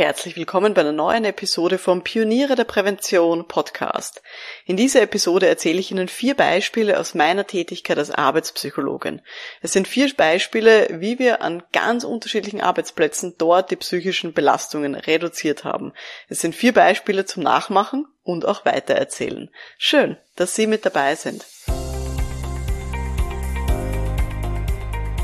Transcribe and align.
Herzlich 0.00 0.34
willkommen 0.34 0.72
bei 0.72 0.80
einer 0.80 0.92
neuen 0.92 1.26
Episode 1.26 1.76
vom 1.76 2.02
Pioniere 2.02 2.54
der 2.54 2.64
Prävention 2.64 3.46
Podcast. 3.46 4.22
In 4.64 4.78
dieser 4.78 5.02
Episode 5.02 5.46
erzähle 5.46 5.78
ich 5.78 5.90
Ihnen 5.90 6.08
vier 6.08 6.34
Beispiele 6.34 6.98
aus 6.98 7.14
meiner 7.14 7.46
Tätigkeit 7.46 7.98
als 7.98 8.10
Arbeitspsychologin. 8.10 9.20
Es 9.60 9.74
sind 9.74 9.86
vier 9.86 10.10
Beispiele, 10.16 10.88
wie 10.90 11.18
wir 11.18 11.42
an 11.42 11.62
ganz 11.74 12.04
unterschiedlichen 12.04 12.62
Arbeitsplätzen 12.62 13.34
dort 13.36 13.70
die 13.70 13.76
psychischen 13.76 14.32
Belastungen 14.32 14.94
reduziert 14.94 15.64
haben. 15.64 15.92
Es 16.30 16.40
sind 16.40 16.54
vier 16.54 16.72
Beispiele 16.72 17.26
zum 17.26 17.42
Nachmachen 17.42 18.06
und 18.22 18.46
auch 18.46 18.64
weitererzählen. 18.64 19.50
Schön, 19.76 20.16
dass 20.34 20.54
Sie 20.54 20.66
mit 20.66 20.86
dabei 20.86 21.14
sind. 21.14 21.44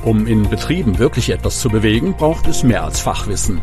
Um 0.05 0.27
in 0.27 0.51
Betrieben 0.51 0.99
wirklich 0.99 1.31
etwas 1.31 1.61
zu 1.61 1.71
bewegen, 1.71 2.15
braucht 2.15 2.47
es 2.47 2.63
mehr 2.63 2.85
als 2.85 3.01
Fachwissen. 3.01 3.63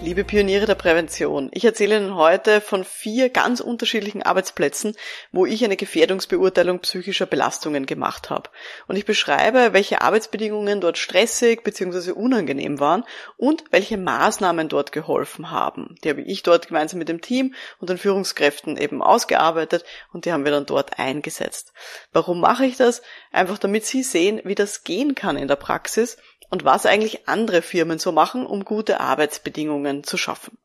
Liebe 0.00 0.22
Pioniere 0.22 0.66
der 0.66 0.76
Prävention, 0.76 1.50
ich 1.52 1.64
erzähle 1.64 1.96
Ihnen 1.96 2.14
heute 2.14 2.60
von 2.60 2.84
vier 2.84 3.30
ganz 3.30 3.58
unterschiedlichen 3.58 4.22
Arbeitsplätzen, 4.22 4.94
wo 5.32 5.44
ich 5.44 5.64
eine 5.64 5.76
Gefährdungsbeurteilung 5.76 6.78
psychischer 6.78 7.26
Belastungen 7.26 7.84
gemacht 7.84 8.30
habe. 8.30 8.48
Und 8.86 8.94
ich 8.96 9.04
beschreibe, 9.04 9.72
welche 9.72 10.00
Arbeitsbedingungen 10.00 10.80
dort 10.80 10.98
stressig 10.98 11.64
bzw. 11.64 12.12
unangenehm 12.12 12.78
waren 12.78 13.04
und 13.36 13.64
welche 13.72 13.98
Maßnahmen 13.98 14.68
dort 14.68 14.92
geholfen 14.92 15.50
haben. 15.50 15.96
Die 16.04 16.10
habe 16.10 16.22
ich 16.22 16.44
dort 16.44 16.68
gemeinsam 16.68 17.00
mit 17.00 17.08
dem 17.08 17.20
Team 17.20 17.54
und 17.80 17.90
den 17.90 17.98
Führungskräften 17.98 18.76
eben 18.76 19.02
ausgearbeitet 19.02 19.84
und 20.12 20.26
die 20.26 20.32
haben 20.32 20.44
wir 20.44 20.52
dann 20.52 20.64
dort 20.66 21.00
eingesetzt. 21.00 21.72
Warum 22.12 22.40
mache 22.40 22.66
ich 22.66 22.76
das? 22.76 23.02
Einfach 23.32 23.58
damit 23.58 23.84
Sie 23.84 24.04
sehen, 24.04 24.40
wie 24.44 24.54
das 24.54 24.84
gehen 24.84 25.16
kann 25.16 25.36
in 25.36 25.48
der 25.48 25.56
Praxis 25.56 26.18
und 26.50 26.64
was 26.64 26.86
eigentlich 26.86 27.28
andere 27.28 27.62
Firmen 27.62 27.98
so 27.98 28.12
machen, 28.12 28.46
um 28.46 28.64
gute 28.64 29.00
Arbeitsbedingungen 29.00 29.97
zu 30.04 30.16
schaffen. 30.16 30.58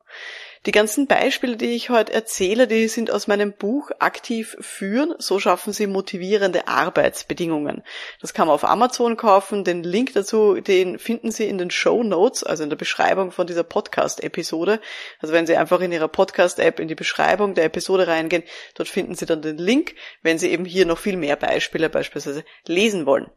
Die 0.66 0.72
ganzen 0.72 1.06
Beispiele, 1.06 1.58
die 1.58 1.74
ich 1.74 1.90
heute 1.90 2.14
erzähle, 2.14 2.66
die 2.66 2.88
sind 2.88 3.10
aus 3.10 3.26
meinem 3.26 3.52
Buch 3.52 3.90
Aktiv 3.98 4.56
führen. 4.60 5.14
So 5.18 5.38
schaffen 5.38 5.74
Sie 5.74 5.86
motivierende 5.86 6.68
Arbeitsbedingungen. 6.68 7.82
Das 8.22 8.32
kann 8.32 8.46
man 8.46 8.54
auf 8.54 8.64
Amazon 8.64 9.18
kaufen. 9.18 9.64
Den 9.64 9.82
Link 9.82 10.14
dazu, 10.14 10.54
den 10.54 10.98
finden 10.98 11.30
Sie 11.30 11.46
in 11.46 11.58
den 11.58 11.70
Show 11.70 12.02
Notes, 12.02 12.44
also 12.44 12.62
in 12.62 12.70
der 12.70 12.78
Beschreibung 12.78 13.30
von 13.30 13.46
dieser 13.46 13.62
Podcast-Episode. 13.62 14.80
Also 15.20 15.34
wenn 15.34 15.46
Sie 15.46 15.56
einfach 15.56 15.82
in 15.82 15.92
Ihrer 15.92 16.08
Podcast-App 16.08 16.80
in 16.80 16.88
die 16.88 16.94
Beschreibung 16.94 17.52
der 17.52 17.64
Episode 17.64 18.06
reingehen, 18.06 18.44
dort 18.74 18.88
finden 18.88 19.14
Sie 19.14 19.26
dann 19.26 19.42
den 19.42 19.58
Link, 19.58 19.94
wenn 20.22 20.38
Sie 20.38 20.50
eben 20.50 20.64
hier 20.64 20.86
noch 20.86 20.98
viel 20.98 21.18
mehr 21.18 21.36
Beispiele 21.36 21.90
beispielsweise 21.90 22.42
lesen 22.66 23.04
wollen. 23.04 23.30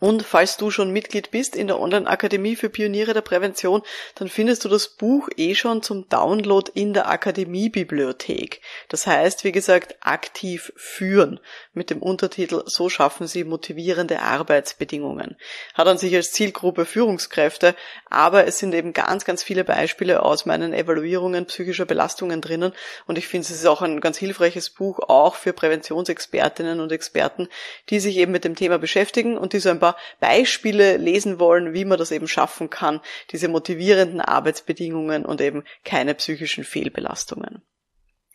Und 0.00 0.22
falls 0.22 0.56
du 0.56 0.70
schon 0.70 0.92
Mitglied 0.92 1.32
bist 1.32 1.56
in 1.56 1.66
der 1.66 1.80
Online-Akademie 1.80 2.54
für 2.54 2.68
Pioniere 2.68 3.14
der 3.14 3.20
Prävention, 3.20 3.82
dann 4.14 4.28
findest 4.28 4.64
du 4.64 4.68
das 4.68 4.88
Buch 4.88 5.28
eh 5.36 5.56
schon 5.56 5.82
zum 5.82 6.08
Download 6.08 6.70
in 6.72 6.94
der 6.94 7.08
Akademiebibliothek. 7.08 8.60
Das 8.88 9.08
heißt, 9.08 9.42
wie 9.42 9.50
gesagt, 9.50 9.96
aktiv 10.00 10.72
führen 10.76 11.40
mit 11.72 11.90
dem 11.90 12.00
Untertitel 12.00 12.62
So 12.66 12.88
schaffen 12.88 13.26
Sie 13.26 13.42
motivierende 13.42 14.20
Arbeitsbedingungen. 14.20 15.36
Hat 15.74 15.88
an 15.88 15.98
sich 15.98 16.14
als 16.14 16.30
Zielgruppe 16.30 16.84
Führungskräfte, 16.84 17.74
aber 18.08 18.46
es 18.46 18.60
sind 18.60 18.74
eben 18.74 18.92
ganz, 18.92 19.24
ganz 19.24 19.42
viele 19.42 19.64
Beispiele 19.64 20.22
aus 20.22 20.46
meinen 20.46 20.74
Evaluierungen 20.74 21.46
psychischer 21.46 21.86
Belastungen 21.86 22.40
drinnen 22.40 22.72
und 23.06 23.18
ich 23.18 23.26
finde, 23.26 23.46
es 23.46 23.50
ist 23.50 23.66
auch 23.66 23.82
ein 23.82 24.00
ganz 24.00 24.16
hilfreiches 24.16 24.70
Buch 24.70 25.00
auch 25.08 25.34
für 25.34 25.52
Präventionsexpertinnen 25.52 26.78
und 26.78 26.92
Experten, 26.92 27.48
die 27.90 27.98
sich 27.98 28.16
eben 28.18 28.30
mit 28.30 28.44
dem 28.44 28.54
Thema 28.54 28.78
beschäftigen 28.78 29.36
und 29.36 29.52
die 29.52 29.58
so 29.58 29.70
ein 29.70 29.80
paar 29.80 29.87
paar 29.92 29.96
Beispiele 30.20 30.96
lesen 30.96 31.38
wollen, 31.38 31.72
wie 31.74 31.84
man 31.84 31.98
das 31.98 32.10
eben 32.10 32.28
schaffen 32.28 32.70
kann, 32.70 33.00
diese 33.30 33.48
motivierenden 33.48 34.20
Arbeitsbedingungen 34.20 35.24
und 35.24 35.40
eben 35.40 35.64
keine 35.84 36.14
psychischen 36.14 36.64
Fehlbelastungen. 36.64 37.62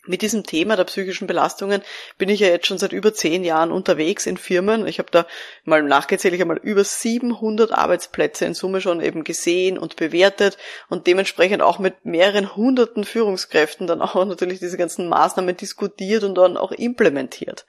Mit 0.06 0.20
diesem 0.20 0.44
Thema 0.44 0.76
der 0.76 0.84
psychischen 0.84 1.26
Belastungen 1.26 1.82
bin 2.18 2.28
ich 2.28 2.40
ja 2.40 2.48
jetzt 2.48 2.66
schon 2.66 2.76
seit 2.76 2.92
über 2.92 3.14
zehn 3.14 3.42
Jahren 3.42 3.72
unterwegs 3.72 4.26
in 4.26 4.36
Firmen. 4.36 4.86
Ich 4.86 4.98
habe 4.98 5.10
da 5.10 5.26
mal 5.64 5.82
nachgezählt, 5.82 6.34
ich 6.34 6.40
habe 6.40 6.54
mal 6.54 6.60
über 6.62 6.84
700 6.84 7.72
Arbeitsplätze 7.72 8.44
in 8.44 8.52
Summe 8.52 8.82
schon 8.82 9.00
eben 9.00 9.24
gesehen 9.24 9.78
und 9.78 9.96
bewertet 9.96 10.58
und 10.90 11.06
dementsprechend 11.06 11.62
auch 11.62 11.78
mit 11.78 12.04
mehreren 12.04 12.54
hunderten 12.54 13.04
Führungskräften 13.04 13.86
dann 13.86 14.02
auch 14.02 14.14
natürlich 14.26 14.58
diese 14.58 14.76
ganzen 14.76 15.08
Maßnahmen 15.08 15.56
diskutiert 15.56 16.22
und 16.22 16.34
dann 16.34 16.58
auch 16.58 16.72
implementiert. 16.72 17.64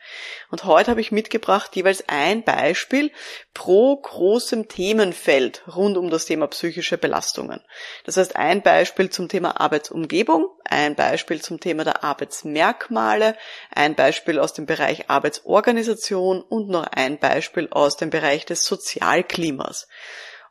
Und 0.52 0.66
heute 0.66 0.92
habe 0.92 1.00
ich 1.00 1.14
mitgebracht 1.14 1.74
jeweils 1.76 2.04
ein 2.08 2.44
Beispiel 2.44 3.12
pro 3.54 3.96
großem 3.96 4.68
Themenfeld 4.68 5.64
rund 5.74 5.96
um 5.96 6.10
das 6.10 6.26
Thema 6.26 6.48
psychische 6.48 6.98
Belastungen. 6.98 7.62
Das 8.04 8.18
heißt 8.18 8.36
ein 8.36 8.62
Beispiel 8.62 9.10
zum 9.10 9.30
Thema 9.30 9.62
Arbeitsumgebung, 9.62 10.50
ein 10.66 10.96
Beispiel 10.96 11.42
zum 11.42 11.62
Thema 11.62 11.86
der 11.86 12.04
Arbeit 12.04 12.25
Arbeitsmerkmale, 12.26 13.38
ein 13.74 13.96
Beispiel 13.96 14.40
aus 14.40 14.54
dem 14.54 14.66
Bereich 14.66 15.10
Arbeitsorganisation 15.10 16.42
und 16.42 16.70
noch 16.70 16.88
ein 16.88 17.20
Beispiel 17.20 17.68
aus 17.70 17.98
dem 17.98 18.10
Bereich 18.10 18.46
des 18.46 18.66
Sozialklimas. 18.66 19.88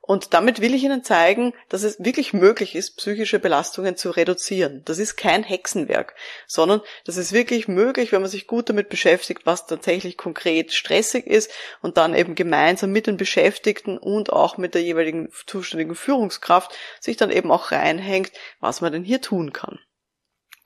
Und 0.06 0.34
damit 0.34 0.60
will 0.60 0.74
ich 0.74 0.84
Ihnen 0.84 1.02
zeigen, 1.02 1.54
dass 1.70 1.82
es 1.82 1.98
wirklich 1.98 2.34
möglich 2.34 2.74
ist, 2.74 2.98
psychische 2.98 3.38
Belastungen 3.38 3.96
zu 3.96 4.10
reduzieren. 4.10 4.82
Das 4.84 4.98
ist 4.98 5.16
kein 5.16 5.42
Hexenwerk, 5.42 6.14
sondern 6.46 6.82
das 7.06 7.16
ist 7.16 7.32
wirklich 7.32 7.68
möglich, 7.68 8.12
wenn 8.12 8.20
man 8.20 8.30
sich 8.30 8.46
gut 8.46 8.68
damit 8.68 8.90
beschäftigt, 8.90 9.46
was 9.46 9.66
tatsächlich 9.66 10.18
konkret 10.18 10.74
stressig 10.74 11.26
ist 11.26 11.50
und 11.80 11.96
dann 11.96 12.14
eben 12.14 12.34
gemeinsam 12.34 12.92
mit 12.92 13.06
den 13.06 13.16
Beschäftigten 13.16 13.96
und 13.96 14.30
auch 14.30 14.58
mit 14.58 14.74
der 14.74 14.82
jeweiligen 14.82 15.30
zuständigen 15.46 15.94
Führungskraft 15.94 16.76
sich 17.00 17.16
dann 17.16 17.30
eben 17.30 17.50
auch 17.50 17.72
reinhängt, 17.72 18.30
was 18.60 18.82
man 18.82 18.92
denn 18.92 19.04
hier 19.04 19.22
tun 19.22 19.54
kann. 19.54 19.80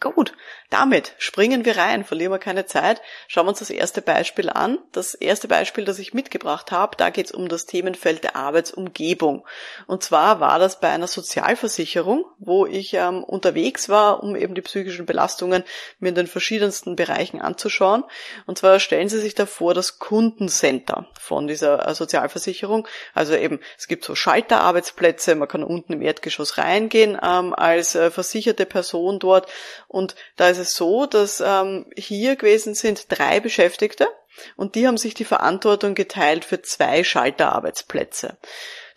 Gut, 0.00 0.32
damit 0.70 1.14
springen 1.16 1.64
wir 1.64 1.78
rein, 1.78 2.04
verlieren 2.04 2.32
wir 2.32 2.38
keine 2.38 2.66
Zeit. 2.66 3.00
Schauen 3.26 3.46
wir 3.46 3.50
uns 3.50 3.60
das 3.60 3.70
erste 3.70 4.02
Beispiel 4.02 4.50
an. 4.50 4.78
Das 4.92 5.14
erste 5.14 5.48
Beispiel, 5.48 5.86
das 5.86 5.98
ich 5.98 6.12
mitgebracht 6.12 6.72
habe, 6.72 6.96
da 6.96 7.08
geht 7.08 7.26
es 7.26 7.32
um 7.32 7.48
das 7.48 7.64
Themenfeld 7.64 8.22
der 8.22 8.36
Arbeitsumgebung. 8.36 9.46
Und 9.86 10.02
zwar 10.02 10.40
war 10.40 10.58
das 10.58 10.78
bei 10.78 10.90
einer 10.90 11.06
Sozialversicherung, 11.06 12.26
wo 12.38 12.66
ich 12.66 12.92
ähm, 12.92 13.24
unterwegs 13.24 13.88
war, 13.88 14.22
um 14.22 14.36
eben 14.36 14.54
die 14.54 14.60
psychischen 14.60 15.06
Belastungen 15.06 15.64
mir 16.00 16.10
in 16.10 16.14
den 16.14 16.26
verschiedensten 16.26 16.96
Bereichen 16.96 17.40
anzuschauen. 17.40 18.04
Und 18.46 18.58
zwar 18.58 18.78
stellen 18.78 19.08
Sie 19.08 19.20
sich 19.20 19.34
da 19.34 19.46
vor 19.46 19.72
das 19.72 19.98
Kundencenter 19.98 21.06
von 21.18 21.46
dieser 21.46 21.88
äh, 21.88 21.94
Sozialversicherung. 21.94 22.86
Also 23.14 23.34
eben, 23.34 23.60
es 23.78 23.88
gibt 23.88 24.04
so 24.04 24.14
Schalterarbeitsplätze, 24.14 25.34
man 25.34 25.48
kann 25.48 25.64
unten 25.64 25.94
im 25.94 26.02
Erdgeschoss 26.02 26.58
reingehen 26.58 27.18
ähm, 27.22 27.54
als 27.54 27.94
äh, 27.94 28.10
versicherte 28.10 28.66
Person 28.66 29.18
dort 29.18 29.48
und 29.86 30.14
da 30.36 30.48
ist 30.48 30.57
es 30.58 30.74
so, 30.74 31.06
dass 31.06 31.42
ähm, 31.44 31.86
hier 31.96 32.36
gewesen 32.36 32.74
sind 32.74 33.06
drei 33.08 33.41
Beschäftigte 33.41 34.08
und 34.56 34.74
die 34.74 34.86
haben 34.86 34.98
sich 34.98 35.14
die 35.14 35.24
Verantwortung 35.24 35.94
geteilt 35.94 36.44
für 36.44 36.62
zwei 36.62 37.02
Schalterarbeitsplätze. 37.04 38.36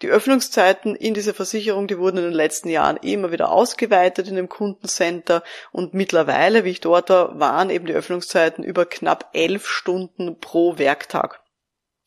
Die 0.02 0.10
Öffnungszeiten 0.10 0.96
in 0.96 1.14
dieser 1.14 1.34
Versicherung, 1.34 1.88
die 1.88 2.00
wurden 2.00 2.18
in 2.18 2.24
den 2.24 2.34
letzten 2.34 2.70
Jahren 2.70 2.98
immer 2.98 3.32
wieder 3.32 3.52
ausgeweitet 3.52 4.28
in 4.28 4.36
dem 4.36 4.50
Kundencenter 4.50 5.44
und 5.72 5.94
mittlerweile, 5.94 6.64
wie 6.64 6.72
ich 6.72 6.82
dort 6.82 7.10
war, 7.10 7.40
waren 7.40 7.70
eben 7.70 7.86
die 7.86 7.94
Öffnungszeiten 7.94 8.64
über 8.64 8.86
knapp 8.86 9.30
elf 9.34 9.68
Stunden 9.68 10.40
pro 10.40 10.78
Werktag. 10.80 11.42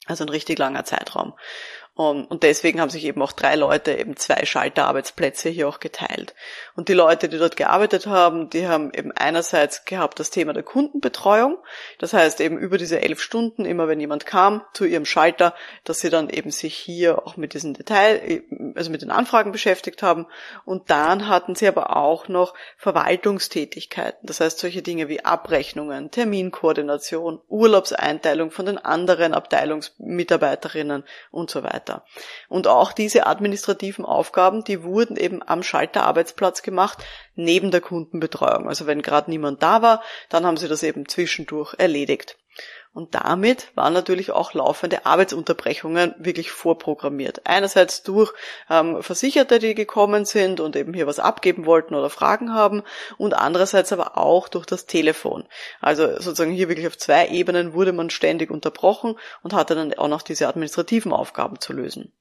Also 0.06 0.24
ein 0.24 0.28
richtig 0.28 0.58
langer 0.58 0.84
Zeitraum. 0.84 1.34
Um, 1.96 2.24
und 2.24 2.42
deswegen 2.42 2.80
haben 2.80 2.90
sich 2.90 3.04
eben 3.04 3.22
auch 3.22 3.30
drei 3.30 3.54
Leute 3.54 3.92
eben 3.92 4.16
zwei 4.16 4.44
Schalterarbeitsplätze 4.44 5.48
hier 5.48 5.68
auch 5.68 5.78
geteilt. 5.78 6.34
Und 6.74 6.88
die 6.88 6.92
Leute, 6.92 7.28
die 7.28 7.38
dort 7.38 7.56
gearbeitet 7.56 8.08
haben, 8.08 8.50
die 8.50 8.66
haben 8.66 8.92
eben 8.92 9.12
einerseits 9.12 9.84
gehabt 9.84 10.18
das 10.18 10.30
Thema 10.30 10.52
der 10.52 10.64
Kundenbetreuung. 10.64 11.56
Das 12.00 12.12
heißt 12.12 12.40
eben 12.40 12.58
über 12.58 12.78
diese 12.78 13.00
elf 13.00 13.20
Stunden, 13.20 13.64
immer 13.64 13.86
wenn 13.86 14.00
jemand 14.00 14.26
kam 14.26 14.62
zu 14.72 14.86
ihrem 14.86 15.04
Schalter, 15.04 15.54
dass 15.84 16.00
sie 16.00 16.10
dann 16.10 16.30
eben 16.30 16.50
sich 16.50 16.74
hier 16.74 17.28
auch 17.28 17.36
mit 17.36 17.54
diesen 17.54 17.74
Detail, 17.74 18.42
also 18.74 18.90
mit 18.90 19.02
den 19.02 19.12
Anfragen 19.12 19.52
beschäftigt 19.52 20.02
haben. 20.02 20.26
Und 20.64 20.90
dann 20.90 21.28
hatten 21.28 21.54
sie 21.54 21.68
aber 21.68 21.96
auch 21.96 22.26
noch 22.26 22.54
Verwaltungstätigkeiten. 22.76 24.26
Das 24.26 24.40
heißt 24.40 24.58
solche 24.58 24.82
Dinge 24.82 25.08
wie 25.08 25.24
Abrechnungen, 25.24 26.10
Terminkoordination, 26.10 27.40
Urlaubseinteilung 27.48 28.50
von 28.50 28.66
den 28.66 28.78
anderen 28.78 29.32
Abteilungsmitarbeiterinnen 29.32 31.04
und 31.30 31.50
so 31.50 31.62
weiter 31.62 31.83
weiter. 31.84 32.04
Und 32.48 32.66
auch 32.66 32.92
diese 32.92 33.26
administrativen 33.26 34.04
Aufgaben, 34.04 34.64
die 34.64 34.82
wurden 34.82 35.16
eben 35.16 35.42
am 35.46 35.62
Schalterarbeitsplatz 35.62 36.62
gemacht, 36.62 36.98
neben 37.34 37.70
der 37.70 37.80
Kundenbetreuung. 37.80 38.68
Also 38.68 38.86
wenn 38.86 39.02
gerade 39.02 39.30
niemand 39.30 39.62
da 39.62 39.82
war, 39.82 40.02
dann 40.28 40.46
haben 40.46 40.56
sie 40.56 40.68
das 40.68 40.82
eben 40.82 41.08
zwischendurch 41.08 41.74
erledigt. 41.78 42.36
Und 42.94 43.16
damit 43.16 43.72
waren 43.74 43.92
natürlich 43.92 44.30
auch 44.30 44.54
laufende 44.54 45.04
Arbeitsunterbrechungen 45.04 46.14
wirklich 46.16 46.52
vorprogrammiert. 46.52 47.42
Einerseits 47.44 48.04
durch 48.04 48.32
ähm, 48.70 49.02
Versicherte, 49.02 49.58
die 49.58 49.74
gekommen 49.74 50.24
sind 50.24 50.60
und 50.60 50.76
eben 50.76 50.94
hier 50.94 51.08
was 51.08 51.18
abgeben 51.18 51.66
wollten 51.66 51.96
oder 51.96 52.08
Fragen 52.08 52.54
haben 52.54 52.84
und 53.18 53.34
andererseits 53.34 53.92
aber 53.92 54.16
auch 54.16 54.48
durch 54.48 54.64
das 54.64 54.86
Telefon. 54.86 55.44
Also 55.80 56.06
sozusagen 56.20 56.52
hier 56.52 56.68
wirklich 56.68 56.86
auf 56.86 56.96
zwei 56.96 57.26
Ebenen 57.28 57.72
wurde 57.72 57.92
man 57.92 58.10
ständig 58.10 58.52
unterbrochen 58.52 59.18
und 59.42 59.54
hatte 59.54 59.74
dann 59.74 59.92
auch 59.94 60.08
noch 60.08 60.22
diese 60.22 60.46
administrativen 60.46 61.12
Aufgaben 61.12 61.58
zu 61.58 61.72
lösen. 61.72 62.12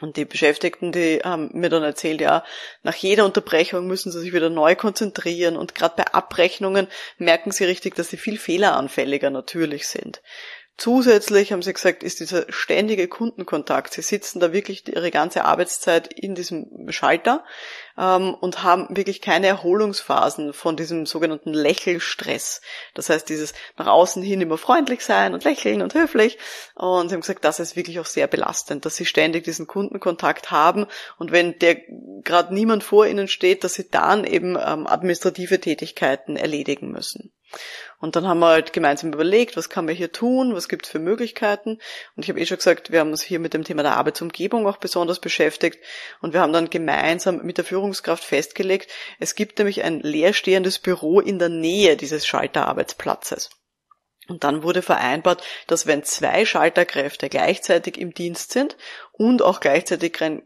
Und 0.00 0.18
die 0.18 0.26
Beschäftigten, 0.26 0.92
die 0.92 1.20
haben 1.24 1.50
mir 1.54 1.70
dann 1.70 1.82
erzählt, 1.82 2.20
ja, 2.20 2.44
nach 2.82 2.94
jeder 2.94 3.24
Unterbrechung 3.24 3.86
müssen 3.86 4.12
sie 4.12 4.20
sich 4.20 4.34
wieder 4.34 4.50
neu 4.50 4.76
konzentrieren 4.76 5.56
und 5.56 5.74
gerade 5.74 5.94
bei 5.96 6.04
Abrechnungen 6.12 6.88
merken 7.16 7.50
sie 7.50 7.64
richtig, 7.64 7.94
dass 7.94 8.10
sie 8.10 8.18
viel 8.18 8.38
fehleranfälliger 8.38 9.30
natürlich 9.30 9.88
sind. 9.88 10.20
Zusätzlich 10.76 11.52
haben 11.52 11.62
sie 11.62 11.72
gesagt, 11.72 12.02
ist 12.02 12.20
dieser 12.20 12.44
ständige 12.52 13.08
Kundenkontakt. 13.08 13.94
Sie 13.94 14.02
sitzen 14.02 14.40
da 14.40 14.52
wirklich 14.52 14.86
ihre 14.86 15.10
ganze 15.10 15.46
Arbeitszeit 15.46 16.12
in 16.12 16.34
diesem 16.34 16.90
Schalter 16.90 17.44
ähm, 17.98 18.34
und 18.34 18.62
haben 18.62 18.86
wirklich 18.90 19.20
keine 19.20 19.46
Erholungsphasen 19.46 20.52
von 20.52 20.76
diesem 20.76 21.06
sogenannten 21.06 21.52
Lächelstress. 21.52 22.60
Das 22.94 23.08
heißt, 23.08 23.28
dieses 23.28 23.54
nach 23.76 23.86
außen 23.86 24.22
hin 24.22 24.40
immer 24.40 24.58
freundlich 24.58 25.04
sein 25.04 25.34
und 25.34 25.44
lächeln 25.44 25.82
und 25.82 25.94
höflich. 25.94 26.38
Und 26.74 27.08
sie 27.08 27.14
haben 27.14 27.20
gesagt, 27.20 27.44
das 27.44 27.60
ist 27.60 27.76
wirklich 27.76 28.00
auch 28.00 28.06
sehr 28.06 28.26
belastend, 28.26 28.84
dass 28.84 28.96
sie 28.96 29.06
ständig 29.06 29.44
diesen 29.44 29.66
Kundenkontakt 29.66 30.50
haben 30.50 30.86
und 31.18 31.32
wenn 31.32 31.58
der 31.58 31.76
gerade 32.22 32.54
niemand 32.54 32.84
vor 32.84 33.06
ihnen 33.06 33.28
steht, 33.28 33.64
dass 33.64 33.74
sie 33.74 33.88
dann 33.88 34.24
eben 34.24 34.56
ähm, 34.56 34.86
administrative 34.86 35.60
Tätigkeiten 35.60 36.36
erledigen 36.36 36.90
müssen. 36.90 37.32
Und 37.98 38.16
dann 38.16 38.26
haben 38.26 38.40
wir 38.40 38.48
halt 38.48 38.72
gemeinsam 38.72 39.12
überlegt, 39.12 39.56
was 39.56 39.70
kann 39.70 39.86
man 39.86 39.94
hier 39.94 40.12
tun, 40.12 40.54
was 40.54 40.68
gibt 40.68 40.86
es 40.86 40.92
für 40.92 40.98
Möglichkeiten. 40.98 41.78
Und 42.14 42.22
ich 42.22 42.28
habe 42.28 42.40
eh 42.40 42.46
schon 42.46 42.58
gesagt, 42.58 42.92
wir 42.92 43.00
haben 43.00 43.10
uns 43.10 43.22
hier 43.22 43.38
mit 43.38 43.54
dem 43.54 43.64
Thema 43.64 43.82
der 43.82 43.96
Arbeitsumgebung 43.96 44.66
auch 44.66 44.76
besonders 44.76 45.20
beschäftigt. 45.20 45.78
Und 46.20 46.32
wir 46.32 46.40
haben 46.40 46.52
dann 46.52 46.70
gemeinsam 46.70 47.40
mit 47.42 47.58
der 47.58 47.64
Führungskraft 47.64 48.24
festgelegt, 48.24 48.90
es 49.18 49.34
gibt 49.34 49.58
nämlich 49.58 49.82
ein 49.82 50.00
leerstehendes 50.00 50.78
Büro 50.78 51.20
in 51.20 51.38
der 51.38 51.48
Nähe 51.48 51.96
dieses 51.96 52.26
Schalterarbeitsplatzes. 52.26 53.50
Und 54.28 54.42
dann 54.42 54.62
wurde 54.62 54.82
vereinbart, 54.82 55.42
dass 55.68 55.86
wenn 55.86 56.02
zwei 56.02 56.44
Schalterkräfte 56.44 57.28
gleichzeitig 57.28 57.98
im 57.98 58.12
Dienst 58.12 58.52
sind 58.52 58.76
und 59.12 59.40
auch 59.40 59.60
gleichzeitig 59.60 60.12
kein, 60.12 60.42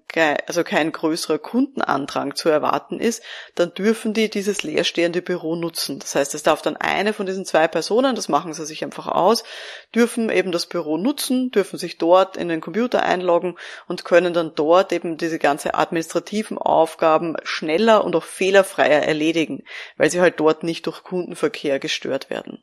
also 0.46 0.64
kein 0.64 0.92
größerer 0.92 1.38
Kundenandrang 1.38 2.36
zu 2.36 2.48
erwarten 2.50 3.00
ist, 3.00 3.22
dann 3.54 3.72
dürfen 3.72 4.12
die 4.12 4.28
dieses 4.28 4.62
leerstehende 4.62 5.22
Büro 5.22 5.56
nutzen. 5.56 5.98
Das 5.98 6.14
heißt, 6.14 6.34
es 6.34 6.42
darf 6.42 6.62
dann 6.62 6.76
eine 6.76 7.12
von 7.12 7.26
diesen 7.26 7.46
zwei 7.46 7.68
Personen, 7.68 8.14
das 8.14 8.28
machen 8.28 8.52
sie 8.52 8.66
sich 8.66 8.84
einfach 8.84 9.08
aus, 9.08 9.44
dürfen 9.94 10.30
eben 10.30 10.52
das 10.52 10.66
Büro 10.66 10.96
nutzen, 10.96 11.50
dürfen 11.50 11.78
sich 11.78 11.98
dort 11.98 12.36
in 12.36 12.48
den 12.48 12.60
Computer 12.60 13.02
einloggen 13.02 13.56
und 13.88 14.04
können 14.04 14.32
dann 14.32 14.54
dort 14.54 14.92
eben 14.92 15.16
diese 15.16 15.38
ganze 15.38 15.74
administrativen 15.74 16.58
Aufgaben 16.58 17.36
schneller 17.42 18.04
und 18.04 18.14
auch 18.16 18.24
fehlerfreier 18.24 19.02
erledigen, 19.02 19.64
weil 19.96 20.10
sie 20.10 20.20
halt 20.20 20.38
dort 20.38 20.62
nicht 20.62 20.86
durch 20.86 21.02
Kundenverkehr 21.02 21.78
gestört 21.78 22.30
werden. 22.30 22.62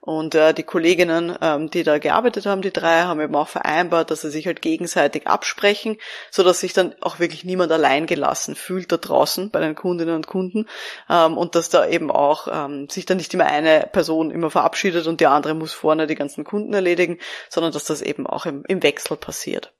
Und 0.00 0.34
äh, 0.34 0.54
die 0.54 0.62
Kolleginnen, 0.62 1.36
ähm, 1.42 1.70
die 1.70 1.82
da 1.82 1.98
gearbeitet 1.98 2.46
haben, 2.46 2.62
die 2.62 2.72
drei, 2.72 3.02
haben 3.02 3.20
eben 3.20 3.34
auch 3.34 3.48
vereinbart, 3.48 4.10
dass 4.10 4.20
sie 4.20 4.30
sich 4.30 4.46
halt 4.46 4.62
gegenseitig 4.62 5.26
absprechen, 5.26 5.98
so 6.30 6.42
dass 6.42 6.60
sich 6.60 6.72
dann 6.72 6.94
auch 7.00 7.18
wirklich 7.18 7.44
niemand 7.44 7.72
allein 7.72 8.06
gelassen 8.06 8.54
fühlt 8.54 8.90
da 8.92 8.96
draußen 8.96 9.50
bei 9.50 9.60
den 9.60 9.74
Kundinnen 9.74 10.14
und 10.14 10.26
Kunden 10.26 10.66
ähm, 11.10 11.36
und 11.36 11.56
dass 11.56 11.68
da 11.68 11.86
eben 11.86 12.10
auch 12.10 12.48
ähm, 12.50 12.88
sich 12.88 13.06
dann 13.06 13.16
nicht 13.16 13.34
immer 13.34 13.46
eine 13.46 13.88
Person 13.92 14.30
immer 14.30 14.50
verabschiedet 14.50 15.06
und 15.08 15.20
die 15.20 15.26
andere 15.26 15.54
muss 15.54 15.72
vorne 15.72 16.06
die 16.06 16.14
ganzen 16.14 16.44
Kunden 16.44 16.57
erledigen, 16.72 17.18
sondern 17.48 17.72
dass 17.72 17.84
das 17.84 18.02
eben 18.02 18.26
auch 18.26 18.46
im, 18.46 18.64
im 18.68 18.82
Wechsel 18.82 19.16
passiert. 19.16 19.72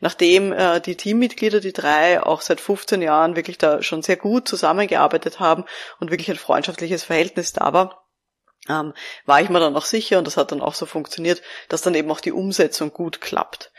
Nachdem 0.00 0.52
äh, 0.52 0.80
die 0.80 0.96
Teammitglieder, 0.96 1.60
die 1.60 1.72
drei, 1.72 2.22
auch 2.22 2.40
seit 2.40 2.60
15 2.60 3.02
Jahren 3.02 3.36
wirklich 3.36 3.58
da 3.58 3.82
schon 3.82 4.02
sehr 4.02 4.16
gut 4.16 4.48
zusammengearbeitet 4.48 5.40
haben 5.40 5.64
und 6.00 6.10
wirklich 6.10 6.30
ein 6.30 6.36
freundschaftliches 6.36 7.04
Verhältnis 7.04 7.52
da 7.52 7.72
war, 7.72 8.08
ähm, 8.68 8.92
war 9.26 9.40
ich 9.40 9.48
mir 9.48 9.60
dann 9.60 9.76
auch 9.76 9.84
sicher, 9.84 10.18
und 10.18 10.26
das 10.26 10.36
hat 10.36 10.52
dann 10.52 10.60
auch 10.60 10.74
so 10.74 10.86
funktioniert, 10.86 11.42
dass 11.68 11.82
dann 11.82 11.94
eben 11.94 12.10
auch 12.10 12.20
die 12.20 12.32
Umsetzung 12.32 12.92
gut 12.92 13.20
klappt. 13.20 13.72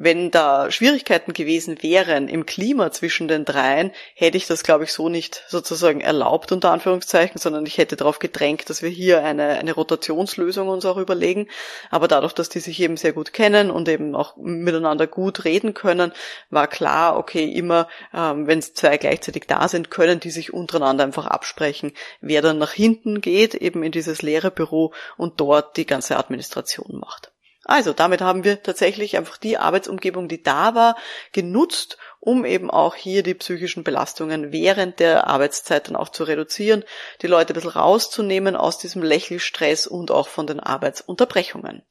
Wenn 0.00 0.30
da 0.30 0.70
Schwierigkeiten 0.70 1.32
gewesen 1.32 1.82
wären 1.82 2.28
im 2.28 2.46
Klima 2.46 2.92
zwischen 2.92 3.26
den 3.26 3.44
dreien, 3.44 3.90
hätte 4.14 4.36
ich 4.36 4.46
das, 4.46 4.62
glaube 4.62 4.84
ich, 4.84 4.92
so 4.92 5.08
nicht 5.08 5.42
sozusagen 5.48 6.00
erlaubt, 6.00 6.52
unter 6.52 6.70
Anführungszeichen, 6.70 7.40
sondern 7.40 7.66
ich 7.66 7.78
hätte 7.78 7.96
darauf 7.96 8.20
gedrängt, 8.20 8.70
dass 8.70 8.80
wir 8.80 8.90
hier 8.90 9.24
eine, 9.24 9.58
eine 9.58 9.72
Rotationslösung 9.72 10.68
uns 10.68 10.84
auch 10.84 10.98
überlegen. 10.98 11.48
Aber 11.90 12.06
dadurch, 12.06 12.32
dass 12.32 12.48
die 12.48 12.60
sich 12.60 12.78
eben 12.78 12.96
sehr 12.96 13.12
gut 13.12 13.32
kennen 13.32 13.72
und 13.72 13.88
eben 13.88 14.14
auch 14.14 14.36
miteinander 14.36 15.08
gut 15.08 15.44
reden 15.44 15.74
können, 15.74 16.12
war 16.48 16.68
klar, 16.68 17.16
okay, 17.16 17.46
immer, 17.46 17.88
ähm, 18.14 18.46
wenn 18.46 18.62
zwei 18.62 18.98
gleichzeitig 18.98 19.48
da 19.48 19.66
sind, 19.66 19.90
können 19.90 20.20
die 20.20 20.30
sich 20.30 20.54
untereinander 20.54 21.02
einfach 21.02 21.26
absprechen, 21.26 21.90
wer 22.20 22.40
dann 22.40 22.58
nach 22.58 22.72
hinten 22.72 23.20
geht, 23.20 23.56
eben 23.56 23.82
in 23.82 23.90
dieses 23.90 24.22
leere 24.22 24.52
Büro 24.52 24.92
und 25.16 25.40
dort 25.40 25.76
die 25.76 25.86
ganze 25.86 26.18
Administration 26.18 27.00
macht. 27.00 27.32
Also 27.68 27.92
damit 27.92 28.22
haben 28.22 28.44
wir 28.44 28.62
tatsächlich 28.62 29.18
einfach 29.18 29.36
die 29.36 29.58
Arbeitsumgebung, 29.58 30.26
die 30.26 30.42
da 30.42 30.74
war, 30.74 30.96
genutzt, 31.32 31.98
um 32.18 32.46
eben 32.46 32.70
auch 32.70 32.94
hier 32.94 33.22
die 33.22 33.34
psychischen 33.34 33.84
Belastungen 33.84 34.52
während 34.52 35.00
der 35.00 35.26
Arbeitszeit 35.26 35.86
dann 35.86 35.94
auch 35.94 36.08
zu 36.08 36.24
reduzieren, 36.24 36.82
die 37.20 37.26
Leute 37.26 37.52
ein 37.52 37.56
bisschen 37.56 37.70
rauszunehmen 37.70 38.56
aus 38.56 38.78
diesem 38.78 39.02
Lächelstress 39.02 39.86
und 39.86 40.10
auch 40.10 40.28
von 40.28 40.46
den 40.46 40.60
Arbeitsunterbrechungen. 40.60 41.82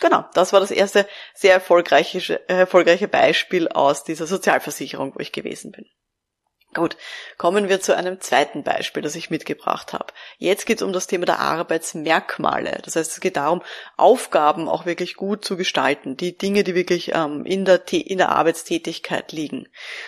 Genau, 0.00 0.24
das 0.34 0.52
war 0.52 0.58
das 0.58 0.72
erste 0.72 1.06
sehr 1.32 1.54
erfolgreiche, 1.54 2.40
äh, 2.48 2.54
erfolgreiche 2.54 3.06
Beispiel 3.06 3.68
aus 3.68 4.02
dieser 4.02 4.26
Sozialversicherung, 4.26 5.14
wo 5.14 5.20
ich 5.20 5.30
gewesen 5.30 5.70
bin. 5.70 5.86
Gut, 6.72 6.96
kommen 7.36 7.68
wir 7.68 7.80
zu 7.80 7.96
einem 7.96 8.20
zweiten 8.20 8.62
Beispiel, 8.62 9.02
das 9.02 9.16
ich 9.16 9.28
mitgebracht 9.28 9.92
habe. 9.92 10.06
Jetzt 10.38 10.66
geht 10.66 10.76
es 10.76 10.82
um 10.84 10.92
das 10.92 11.08
Thema 11.08 11.26
der 11.26 11.40
Arbeitsmerkmale. 11.40 12.78
Das 12.84 12.94
heißt, 12.94 13.10
es 13.10 13.18
geht 13.18 13.36
darum, 13.36 13.60
Aufgaben 13.96 14.68
auch 14.68 14.86
wirklich 14.86 15.16
gut 15.16 15.44
zu 15.44 15.56
gestalten, 15.56 16.16
die 16.16 16.38
Dinge, 16.38 16.62
die 16.62 16.76
wirklich 16.76 17.10
ähm, 17.12 17.44
in, 17.44 17.64
der, 17.64 17.82
in 17.92 18.18
der 18.18 18.28
Arbeitstätigkeit 18.28 19.32
liegen. 19.32 19.66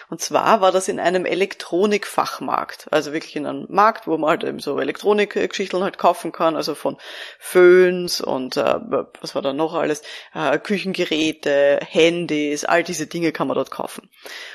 Und 0.08 0.20
zwar 0.20 0.60
war 0.60 0.70
das 0.70 0.86
in 0.86 1.00
einem 1.00 1.26
Elektronikfachmarkt, 1.26 2.86
also 2.92 3.12
wirklich 3.12 3.34
in 3.34 3.46
einem 3.46 3.66
Markt, 3.68 4.06
wo 4.06 4.16
man 4.16 4.30
halt 4.30 4.44
eben 4.44 4.60
so 4.60 4.78
Elektronikgeschichten 4.78 5.82
halt 5.82 5.98
kaufen 5.98 6.30
kann, 6.30 6.54
also 6.54 6.76
von 6.76 6.96
Föhns 7.40 8.20
und 8.20 8.56
äh, 8.56 8.78
was 9.20 9.34
war 9.34 9.42
da 9.42 9.52
noch 9.52 9.74
alles, 9.74 10.02
äh, 10.32 10.60
Küchengeräte, 10.60 11.80
Handys, 11.84 12.64
all 12.64 12.84
diese 12.84 13.08
Dinge 13.08 13.32
kann 13.32 13.48
man 13.48 13.56
dort 13.56 13.72
kaufen. 13.72 14.08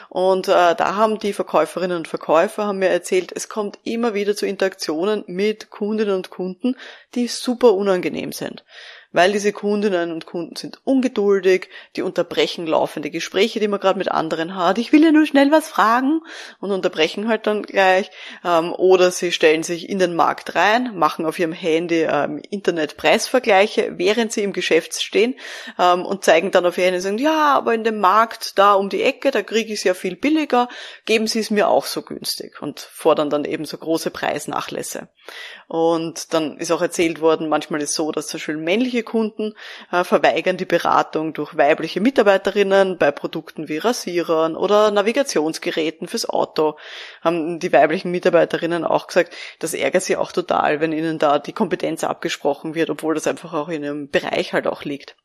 Und 0.08 0.48
äh, 0.48 0.74
da 0.74 0.96
haben 0.96 1.20
die 1.20 1.34
Verkäuferinnen 1.34 1.97
und 1.98 2.08
Verkäufer 2.08 2.66
haben 2.66 2.80
mir 2.80 2.90
erzählt, 2.90 3.34
es 3.36 3.50
kommt 3.50 3.80
immer 3.84 4.14
wieder 4.14 4.36
zu 4.36 4.46
Interaktionen 4.46 5.24
mit 5.28 5.70
Kundinnen 5.70 6.16
und 6.16 6.30
Kunden, 6.30 6.78
die 7.16 7.28
super 7.28 7.74
unangenehm 7.74 8.32
sind 8.32 8.64
weil 9.12 9.32
diese 9.32 9.54
Kundinnen 9.54 10.12
und 10.12 10.26
Kunden 10.26 10.56
sind 10.56 10.80
ungeduldig, 10.84 11.70
die 11.96 12.02
unterbrechen 12.02 12.68
laufende 12.68 13.10
Gespräche, 13.10 13.60
die 13.60 13.68
man 13.68 13.80
gerade 13.80 13.98
mit 13.98 14.12
anderen 14.12 14.56
hat. 14.56 14.78
Ich 14.78 14.92
will 14.92 15.04
ja 15.04 15.12
nur 15.12 15.26
schnell 15.26 15.52
was 15.52 15.68
fragen 15.68 16.22
und 16.60 16.72
unterbrechen 16.72 17.28
halt 17.28 17.48
dann 17.48 17.64
gleich. 17.64 18.12
Ähm, 18.46 18.74
oder 18.74 19.12
sie 19.12 19.32
stellen 19.32 19.64
sich 19.64 19.90
in 19.90 20.00
den 20.00 20.16
Markt 20.16 20.56
rein, 20.56 20.98
machen 20.98 21.26
auf 21.26 21.40
ihrem 21.40 21.54
Handy 21.54 22.04
ähm, 22.04 22.42
Internetpreisvergleiche, 22.50 23.94
während 23.98 24.32
sie 24.32 24.44
im 24.44 24.54
Geschäft 24.54 25.02
stehen 25.02 25.36
ähm, 25.80 26.06
und 26.06 26.24
zeigen 26.24 26.52
dann 26.52 26.66
auf 26.66 26.78
ihr 26.78 26.86
Handy 26.86 26.98
und 26.98 27.04
sagen, 27.04 27.18
ja, 27.18 27.56
aber 27.56 27.74
in 27.74 27.84
dem 27.84 28.00
Markt 28.00 28.58
da 28.58 28.74
um 28.74 28.90
die 28.90 29.04
Ecke, 29.04 29.32
da 29.32 29.42
kriege 29.42 29.74
ich 29.74 29.80
es 29.80 29.84
ja 29.84 29.94
viel 29.94 30.16
billiger, 30.16 30.70
geben 31.06 31.28
Sie 31.28 31.40
es 31.40 31.50
mir 31.50 31.68
auch 31.68 31.86
so 31.86 32.02
günstig 32.02 32.62
und 32.62 32.80
fordern 32.80 33.30
dann 33.30 33.46
eben 33.46 33.66
so 33.66 33.78
große 33.78 34.12
Preisnachlässe. 34.12 35.10
Und 35.68 36.34
dann 36.34 36.58
ist 36.58 36.72
auch 36.72 36.82
erzählt 36.82 37.20
worden, 37.20 37.50
manchmal 37.50 37.82
ist 37.82 37.90
es 37.90 37.96
so, 37.96 38.12
dass 38.12 38.28
zum 38.28 38.38
Beispiel 38.38 38.58
männliche 38.58 38.97
Kunden 39.04 39.54
äh, 39.92 40.04
verweigern 40.04 40.58
die 40.58 40.66
Beratung 40.66 41.34
durch 41.34 41.58
weibliche 41.58 42.02
Mitarbeiterinnen 42.02 42.98
bei 42.98 43.12
Produkten 43.12 43.68
wie 43.68 43.78
Rasierern 43.78 44.56
oder 44.56 44.92
Navigationsgeräten 44.92 46.08
fürs 46.08 46.30
Auto. 46.30 46.78
Haben 47.22 47.60
die 47.60 47.74
weiblichen 47.74 48.12
Mitarbeiterinnen 48.12 48.84
auch 48.84 49.08
gesagt, 49.08 49.36
das 49.60 49.74
ärgert 49.74 50.04
sie 50.04 50.18
auch 50.18 50.32
total, 50.32 50.80
wenn 50.80 50.92
ihnen 50.92 51.20
da 51.20 51.40
die 51.40 51.54
Kompetenz 51.54 52.04
abgesprochen 52.04 52.76
wird, 52.76 52.90
obwohl 52.90 53.16
das 53.16 53.28
einfach 53.28 53.54
auch 53.54 53.70
in 53.70 53.84
ihrem 53.84 54.10
Bereich 54.10 54.54
halt 54.54 54.68
auch 54.68 54.84
liegt. 54.84 55.16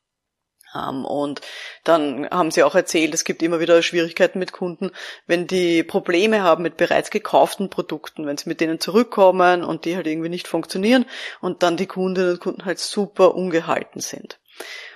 Und 0.73 1.41
dann 1.83 2.29
haben 2.29 2.51
sie 2.51 2.63
auch 2.63 2.75
erzählt, 2.75 3.13
es 3.13 3.23
gibt 3.23 3.43
immer 3.43 3.59
wieder 3.59 3.81
Schwierigkeiten 3.81 4.39
mit 4.39 4.51
Kunden, 4.51 4.91
wenn 5.27 5.47
die 5.47 5.83
Probleme 5.83 6.41
haben 6.41 6.63
mit 6.63 6.77
bereits 6.77 7.11
gekauften 7.11 7.69
Produkten, 7.69 8.25
wenn 8.25 8.37
sie 8.37 8.49
mit 8.49 8.61
denen 8.61 8.79
zurückkommen 8.79 9.63
und 9.63 9.85
die 9.85 9.95
halt 9.95 10.07
irgendwie 10.07 10.29
nicht 10.29 10.47
funktionieren 10.47 11.05
und 11.41 11.63
dann 11.63 11.77
die 11.77 11.87
Kundinnen 11.87 12.31
und 12.31 12.39
Kunden 12.39 12.65
halt 12.65 12.79
super 12.79 13.35
ungehalten 13.35 14.01
sind. 14.01 14.39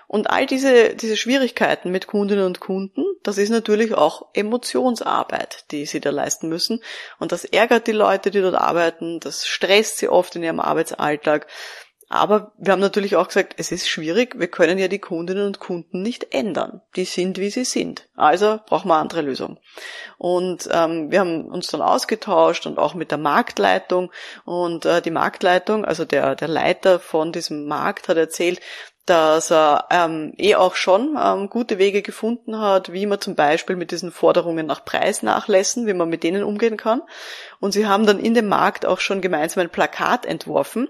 Und 0.07 0.29
all 0.29 0.45
diese, 0.45 0.95
diese 0.95 1.17
Schwierigkeiten 1.17 1.91
mit 1.91 2.07
Kundinnen 2.07 2.45
und 2.45 2.61
Kunden, 2.61 3.03
das 3.23 3.37
ist 3.37 3.49
natürlich 3.49 3.93
auch 3.93 4.27
Emotionsarbeit, 4.33 5.65
die 5.71 5.85
sie 5.85 5.99
da 5.99 6.11
leisten 6.11 6.47
müssen. 6.47 6.81
Und 7.19 7.33
das 7.33 7.43
ärgert 7.43 7.87
die 7.87 7.91
Leute, 7.91 8.31
die 8.31 8.39
dort 8.39 8.55
arbeiten, 8.55 9.19
das 9.19 9.45
stresst 9.45 9.97
sie 9.97 10.07
oft 10.07 10.33
in 10.37 10.43
ihrem 10.43 10.61
Arbeitsalltag. 10.61 11.47
Aber 12.09 12.53
wir 12.57 12.71
haben 12.71 12.79
natürlich 12.79 13.17
auch 13.17 13.27
gesagt, 13.27 13.55
es 13.57 13.73
ist 13.73 13.89
schwierig, 13.89 14.39
wir 14.39 14.47
können 14.47 14.77
ja 14.77 14.87
die 14.87 14.99
Kundinnen 14.99 15.45
und 15.45 15.59
Kunden 15.59 16.01
nicht 16.01 16.33
ändern. 16.33 16.81
Die 16.95 17.03
sind, 17.03 17.37
wie 17.37 17.49
sie 17.49 17.65
sind. 17.65 18.07
Also 18.15 18.59
brauchen 18.65 18.87
wir 18.87 18.95
andere 18.95 19.21
Lösung. 19.21 19.59
Und 20.17 20.69
ähm, 20.71 21.11
wir 21.11 21.19
haben 21.19 21.45
uns 21.45 21.67
dann 21.67 21.81
ausgetauscht 21.81 22.65
und 22.65 22.79
auch 22.79 22.93
mit 22.93 23.11
der 23.11 23.17
Marktleitung. 23.17 24.11
Und 24.45 24.85
äh, 24.85 25.01
die 25.01 25.11
Marktleitung, 25.11 25.83
also 25.83 26.05
der, 26.05 26.35
der 26.35 26.47
Leiter 26.47 26.99
von 26.99 27.33
diesem 27.33 27.65
Markt 27.65 28.07
hat 28.07 28.15
erzählt, 28.15 28.61
dass 29.05 29.51
er 29.51 29.87
ähm, 29.89 30.33
eh 30.37 30.55
auch 30.55 30.75
schon 30.75 31.17
ähm, 31.21 31.49
gute 31.49 31.77
Wege 31.77 32.01
gefunden 32.01 32.59
hat, 32.59 32.91
wie 32.91 33.05
man 33.05 33.21
zum 33.21 33.35
Beispiel 33.35 33.77
mit 33.77 33.91
diesen 33.91 34.11
Forderungen 34.11 34.65
nach 34.65 34.83
Preisnachlässen, 34.83 35.87
wie 35.87 35.93
man 35.93 36.09
mit 36.09 36.23
denen 36.23 36.43
umgehen 36.43 36.77
kann. 36.77 37.01
Und 37.59 37.71
sie 37.71 37.87
haben 37.87 38.05
dann 38.05 38.19
in 38.19 38.33
dem 38.33 38.49
Markt 38.49 38.85
auch 38.85 38.99
schon 38.99 39.21
gemeinsam 39.21 39.61
ein 39.61 39.69
Plakat 39.69 40.25
entworfen, 40.25 40.89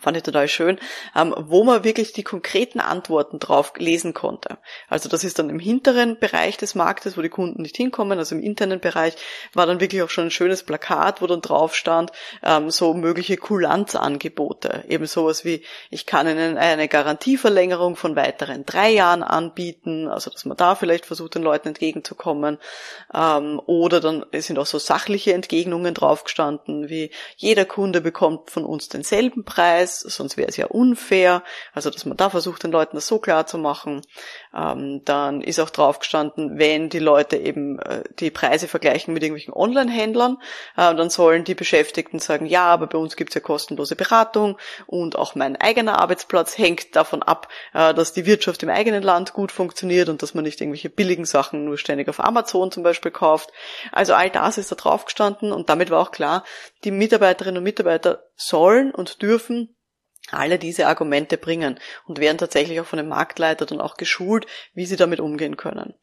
fand 0.00 0.16
ich 0.16 0.22
total 0.22 0.48
schön, 0.48 0.78
ähm, 1.14 1.34
wo 1.36 1.64
man 1.64 1.84
wirklich 1.84 2.12
die 2.12 2.22
konkreten 2.22 2.80
Antworten 2.80 3.38
drauf 3.38 3.72
lesen 3.78 4.14
konnte. 4.14 4.58
Also 4.88 5.08
das 5.08 5.24
ist 5.24 5.38
dann 5.38 5.50
im 5.50 5.58
hinteren 5.58 6.18
Bereich 6.18 6.56
des 6.56 6.74
Marktes, 6.74 7.16
wo 7.16 7.22
die 7.22 7.28
Kunden 7.28 7.62
nicht 7.62 7.76
hinkommen, 7.76 8.18
also 8.18 8.34
im 8.34 8.42
internen 8.42 8.80
Bereich 8.80 9.14
war 9.54 9.66
dann 9.66 9.80
wirklich 9.80 10.02
auch 10.02 10.10
schon 10.10 10.26
ein 10.26 10.30
schönes 10.30 10.62
Plakat, 10.62 11.22
wo 11.22 11.26
dann 11.26 11.40
drauf 11.40 11.74
stand, 11.74 12.12
ähm, 12.42 12.70
so 12.70 12.94
mögliche 12.94 13.36
Kulanzangebote. 13.36 14.84
Eben 14.88 15.06
sowas 15.06 15.44
wie, 15.44 15.64
ich 15.90 16.06
kann 16.06 16.28
Ihnen 16.28 16.58
eine 16.58 16.88
Garantieverlängerung 16.88 17.96
von 17.96 18.16
weiteren 18.16 18.66
drei 18.66 18.90
Jahren 18.90 19.22
anbieten, 19.22 20.08
also 20.08 20.30
dass 20.30 20.44
man 20.44 20.56
da 20.56 20.74
vielleicht 20.74 21.06
versucht, 21.06 21.34
den 21.34 21.42
Leuten 21.42 21.68
entgegenzukommen. 21.68 22.58
Ähm, 23.14 23.60
oder 23.66 24.00
dann 24.00 24.24
sind 24.34 24.58
auch 24.58 24.66
so 24.66 24.78
sachliche 24.78 25.32
Entgegnungen 25.32 25.94
draufgestanden, 25.94 26.88
wie 26.88 27.10
jeder 27.36 27.64
Kunde 27.64 28.00
bekommt 28.00 28.50
von 28.50 28.64
uns 28.64 28.88
denselben 28.88 29.44
Preis, 29.44 29.85
Preis, 29.86 30.00
sonst 30.00 30.36
wäre 30.36 30.48
es 30.48 30.56
ja 30.56 30.66
unfair. 30.66 31.42
Also 31.72 31.90
dass 31.90 32.04
man 32.04 32.16
da 32.16 32.30
versucht, 32.30 32.62
den 32.62 32.72
Leuten 32.72 32.96
das 32.96 33.06
so 33.06 33.18
klar 33.18 33.46
zu 33.46 33.58
machen. 33.58 34.02
Ähm, 34.54 35.02
dann 35.04 35.40
ist 35.40 35.60
auch 35.60 35.70
drauf 35.70 36.00
gestanden, 36.00 36.58
wenn 36.58 36.88
die 36.88 36.98
Leute 36.98 37.36
eben 37.36 37.78
äh, 37.78 38.02
die 38.18 38.30
Preise 38.30 38.68
vergleichen 38.68 39.14
mit 39.14 39.22
irgendwelchen 39.22 39.54
Online-Händlern, 39.54 40.38
äh, 40.76 40.94
dann 40.94 41.10
sollen 41.10 41.44
die 41.44 41.54
Beschäftigten 41.54 42.18
sagen, 42.18 42.46
ja, 42.46 42.64
aber 42.64 42.86
bei 42.86 42.98
uns 42.98 43.16
gibt 43.16 43.30
es 43.30 43.34
ja 43.34 43.40
kostenlose 43.40 43.96
Beratung 43.96 44.58
und 44.86 45.16
auch 45.16 45.34
mein 45.34 45.56
eigener 45.56 45.98
Arbeitsplatz 45.98 46.58
hängt 46.58 46.96
davon 46.96 47.22
ab, 47.22 47.48
äh, 47.74 47.94
dass 47.94 48.12
die 48.12 48.26
Wirtschaft 48.26 48.62
im 48.62 48.70
eigenen 48.70 49.02
Land 49.02 49.32
gut 49.32 49.52
funktioniert 49.52 50.08
und 50.08 50.22
dass 50.22 50.34
man 50.34 50.44
nicht 50.44 50.60
irgendwelche 50.60 50.90
billigen 50.90 51.24
Sachen 51.24 51.64
nur 51.64 51.78
ständig 51.78 52.08
auf 52.08 52.22
Amazon 52.22 52.72
zum 52.72 52.82
Beispiel 52.82 53.10
kauft. 53.10 53.50
Also 53.92 54.14
all 54.14 54.30
das 54.30 54.58
ist 54.58 54.72
da 54.72 54.76
drauf 54.76 55.04
gestanden 55.04 55.52
und 55.52 55.68
damit 55.68 55.90
war 55.90 56.00
auch 56.00 56.10
klar, 56.10 56.44
die 56.84 56.90
Mitarbeiterinnen 56.90 57.58
und 57.58 57.64
Mitarbeiter 57.64 58.24
sollen 58.36 58.90
und 58.90 59.22
dürfen 59.22 59.75
alle 60.30 60.58
diese 60.58 60.86
Argumente 60.86 61.38
bringen 61.38 61.78
und 62.06 62.18
werden 62.18 62.38
tatsächlich 62.38 62.80
auch 62.80 62.86
von 62.86 62.96
dem 62.96 63.08
Marktleiter 63.08 63.66
dann 63.66 63.80
auch 63.80 63.96
geschult, 63.96 64.46
wie 64.74 64.86
sie 64.86 64.96
damit 64.96 65.20
umgehen 65.20 65.56
können. 65.56 65.94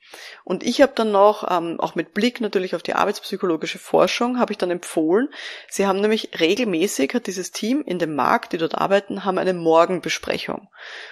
Und 0.44 0.64
ich 0.64 0.82
habe 0.82 0.94
dann 0.96 1.12
noch, 1.12 1.50
ähm, 1.50 1.80
auch 1.80 1.96
mit 1.96 2.14
Blick 2.14 2.40
natürlich 2.42 2.76
auf 2.76 2.84
die 2.84 2.94
arbeitspsychologische 2.94 3.80
Forschung, 3.80 4.40
habe 4.40 4.54
ich 4.54 4.58
dann 4.58 4.72
empfohlen, 4.72 5.30
sie 5.70 5.88
haben 5.88 6.00
nämlich 6.00 6.40
regelmäßig, 6.40 7.14
hat 7.14 7.28
dieses 7.28 7.52
Team 7.52 7.84
in 7.86 8.00
dem 8.00 8.16
Markt, 8.16 8.54
die 8.54 8.58
dort 8.58 8.76
arbeiten, 8.76 9.26
haben 9.26 9.38
eine 9.38 9.54
Morgenbesprechung. 9.54 10.70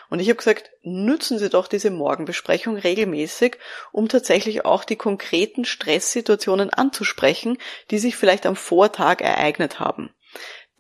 Und 0.10 0.20
ich 0.20 0.30
habe 0.30 0.38
gesagt, 0.38 0.72
nützen 0.84 1.38
Sie 1.38 1.50
doch 1.50 1.68
diese 1.68 1.92
Morgenbesprechung 1.92 2.78
regelmäßig, 2.78 3.58
um 3.92 4.08
tatsächlich 4.08 4.66
auch 4.66 4.84
die 4.84 4.96
konkreten 4.96 5.66
Stresssituationen 5.66 6.70
anzusprechen, 6.70 7.58
die 7.92 8.00
sich 8.00 8.16
vielleicht 8.16 8.46
am 8.46 8.56
Vortag 8.56 9.22
ereignet 9.22 9.80
haben 9.80 10.14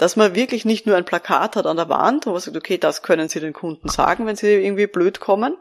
dass 0.02 0.16
man 0.16 0.34
wirklich 0.34 0.66
nicht 0.66 0.88
nur 0.88 0.98
ein 0.98 1.06
Plakat 1.06 1.56
hat 1.56 1.68
an 1.68 1.78
der 1.78 1.88
Wand, 1.88 2.26
wo 2.26 2.32
man 2.32 2.40
sagt, 2.40 2.58
okay, 2.58 2.80
das 2.80 3.04
können 3.04 3.30
Sie 3.30 3.40
den 3.40 3.54
Kunden 3.54 3.88
sagen, 3.88 4.26
wenn 4.26 4.36
sie 4.36 4.48
irgendwie 4.48 4.88
blöd 4.88 5.20
kommen, 5.20 5.56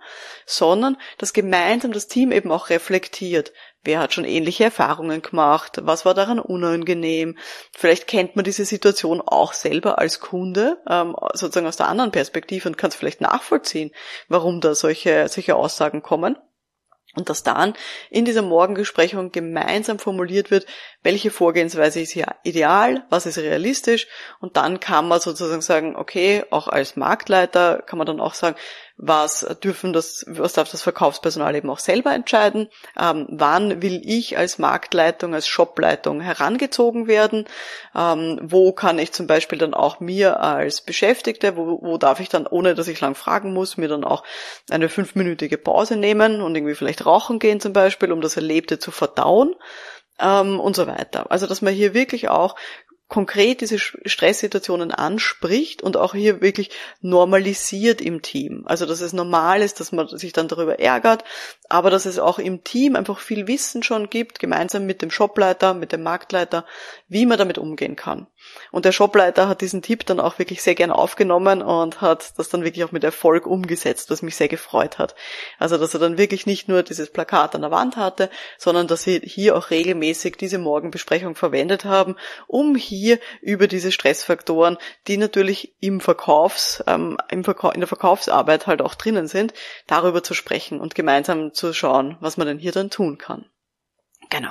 sondern 0.46 0.96
dass 1.18 1.34
gemeinsam 1.34 1.92
das 1.92 2.08
Team 2.08 2.32
eben 2.32 2.50
auch 2.50 2.70
reflektiert. 2.70 3.52
Wer 3.84 3.98
hat 3.98 4.14
schon 4.14 4.24
ähnliche 4.24 4.64
Erfahrungen 4.64 5.20
gemacht? 5.20 5.80
Was 5.82 6.06
war 6.06 6.14
daran 6.14 6.38
unangenehm? 6.38 7.36
Vielleicht 7.72 8.06
kennt 8.06 8.34
man 8.34 8.46
diese 8.46 8.64
Situation 8.64 9.20
auch 9.20 9.52
selber 9.52 9.98
als 9.98 10.20
Kunde, 10.20 10.78
ähm, 10.88 11.14
sozusagen 11.34 11.66
aus 11.66 11.76
der 11.76 11.88
anderen 11.88 12.10
Perspektive 12.10 12.66
und 12.66 12.78
kann 12.78 12.88
es 12.88 12.96
vielleicht 12.96 13.20
nachvollziehen, 13.20 13.90
warum 14.28 14.62
da 14.62 14.74
solche, 14.74 15.28
solche 15.28 15.54
Aussagen 15.54 16.00
kommen. 16.00 16.38
Und 17.16 17.28
dass 17.28 17.42
dann 17.42 17.74
in 18.08 18.24
dieser 18.24 18.42
Morgengesprächung 18.42 19.32
gemeinsam 19.32 19.98
formuliert 19.98 20.50
wird, 20.50 20.66
welche 21.02 21.30
Vorgehensweise 21.30 22.00
ist 22.00 22.12
hier 22.12 22.36
ideal, 22.44 23.04
was 23.10 23.26
ist 23.26 23.38
realistisch. 23.38 24.06
Und 24.38 24.56
dann 24.56 24.78
kann 24.78 25.08
man 25.08 25.20
sozusagen 25.20 25.62
sagen, 25.62 25.96
okay, 25.96 26.44
auch 26.50 26.68
als 26.68 26.94
Marktleiter 26.96 27.82
kann 27.84 27.98
man 27.98 28.06
dann 28.06 28.20
auch 28.20 28.34
sagen, 28.34 28.56
was 29.02 29.46
dürfen 29.64 29.94
das, 29.94 30.26
was 30.28 30.52
darf 30.52 30.70
das 30.70 30.82
Verkaufspersonal 30.82 31.56
eben 31.56 31.70
auch 31.70 31.78
selber 31.78 32.12
entscheiden, 32.12 32.68
ähm, 33.00 33.26
wann 33.30 33.80
will 33.80 34.02
ich 34.04 34.36
als 34.36 34.58
Marktleitung, 34.58 35.34
als 35.34 35.48
Shopleitung 35.48 36.20
herangezogen 36.20 37.06
werden, 37.06 37.46
ähm, 37.96 38.38
wo 38.42 38.72
kann 38.72 38.98
ich 38.98 39.12
zum 39.12 39.26
Beispiel 39.26 39.58
dann 39.58 39.72
auch 39.72 40.00
mir 40.00 40.40
als 40.40 40.82
Beschäftigte, 40.82 41.56
wo, 41.56 41.80
wo 41.80 41.96
darf 41.96 42.20
ich 42.20 42.28
dann, 42.28 42.46
ohne 42.46 42.74
dass 42.74 42.88
ich 42.88 43.00
lang 43.00 43.14
fragen 43.14 43.54
muss, 43.54 43.78
mir 43.78 43.88
dann 43.88 44.04
auch 44.04 44.22
eine 44.70 44.90
fünfminütige 44.90 45.56
Pause 45.56 45.96
nehmen 45.96 46.42
und 46.42 46.54
irgendwie 46.54 46.74
vielleicht 46.74 47.06
rauchen 47.06 47.38
gehen 47.38 47.60
zum 47.60 47.72
Beispiel, 47.72 48.12
um 48.12 48.20
das 48.20 48.36
Erlebte 48.36 48.78
zu 48.78 48.90
verdauen? 48.90 49.54
Ähm, 50.18 50.60
und 50.60 50.76
so 50.76 50.86
weiter. 50.86 51.30
Also 51.30 51.46
dass 51.46 51.62
man 51.62 51.72
hier 51.72 51.94
wirklich 51.94 52.28
auch 52.28 52.54
konkret 53.10 53.60
diese 53.60 53.78
Stresssituationen 53.78 54.92
anspricht 54.92 55.82
und 55.82 55.98
auch 55.98 56.14
hier 56.14 56.40
wirklich 56.40 56.70
normalisiert 57.02 58.00
im 58.00 58.22
Team. 58.22 58.62
Also 58.66 58.86
dass 58.86 59.00
es 59.02 59.12
normal 59.12 59.60
ist, 59.60 59.80
dass 59.80 59.92
man 59.92 60.08
sich 60.08 60.32
dann 60.32 60.48
darüber 60.48 60.78
ärgert, 60.78 61.24
aber 61.70 61.90
dass 61.90 62.06
es 62.06 62.18
auch 62.18 62.38
im 62.38 62.62
Team 62.62 62.96
einfach 62.96 63.18
viel 63.18 63.48
Wissen 63.48 63.82
schon 63.82 64.10
gibt, 64.10 64.38
gemeinsam 64.38 64.86
mit 64.86 65.02
dem 65.02 65.10
Shopleiter, 65.10 65.74
mit 65.74 65.92
dem 65.92 66.02
Marktleiter, 66.02 66.64
wie 67.08 67.26
man 67.26 67.38
damit 67.38 67.58
umgehen 67.58 67.96
kann. 67.96 68.26
Und 68.70 68.84
der 68.84 68.92
Shopleiter 68.92 69.48
hat 69.48 69.60
diesen 69.60 69.82
Tipp 69.82 70.06
dann 70.06 70.20
auch 70.20 70.38
wirklich 70.38 70.62
sehr 70.62 70.74
gern 70.74 70.90
aufgenommen 70.90 71.62
und 71.62 72.00
hat 72.00 72.38
das 72.38 72.48
dann 72.48 72.64
wirklich 72.64 72.84
auch 72.84 72.92
mit 72.92 73.04
Erfolg 73.04 73.46
umgesetzt, 73.46 74.10
was 74.10 74.22
mich 74.22 74.36
sehr 74.36 74.48
gefreut 74.48 74.98
hat. 74.98 75.14
Also 75.58 75.78
dass 75.78 75.94
er 75.94 76.00
dann 76.00 76.18
wirklich 76.18 76.46
nicht 76.46 76.68
nur 76.68 76.82
dieses 76.82 77.10
Plakat 77.10 77.54
an 77.54 77.62
der 77.62 77.70
Wand 77.70 77.96
hatte, 77.96 78.30
sondern 78.56 78.86
dass 78.86 79.02
sie 79.02 79.20
hier 79.24 79.56
auch 79.56 79.70
regelmäßig 79.70 80.36
diese 80.36 80.58
Morgenbesprechung 80.58 81.34
verwendet 81.34 81.84
haben, 81.84 82.16
um 82.46 82.76
hier 82.76 82.90
hier 82.90 83.18
über 83.40 83.66
diese 83.66 83.92
Stressfaktoren, 83.92 84.76
die 85.06 85.16
natürlich 85.16 85.74
im 85.80 86.00
Verkaufs, 86.00 86.82
ähm, 86.86 87.16
im 87.30 87.44
Verkauf, 87.44 87.74
in 87.74 87.80
der 87.80 87.88
Verkaufsarbeit 87.88 88.66
halt 88.66 88.82
auch 88.82 88.94
drinnen 88.94 89.26
sind, 89.26 89.54
darüber 89.86 90.22
zu 90.22 90.34
sprechen 90.34 90.80
und 90.80 90.94
gemeinsam 90.94 91.54
zu 91.60 91.72
schauen, 91.72 92.16
was 92.20 92.36
man 92.36 92.46
denn 92.46 92.58
hier 92.58 92.72
dann 92.72 92.90
tun 92.90 93.18
kann. 93.18 93.44
Genau. 94.30 94.50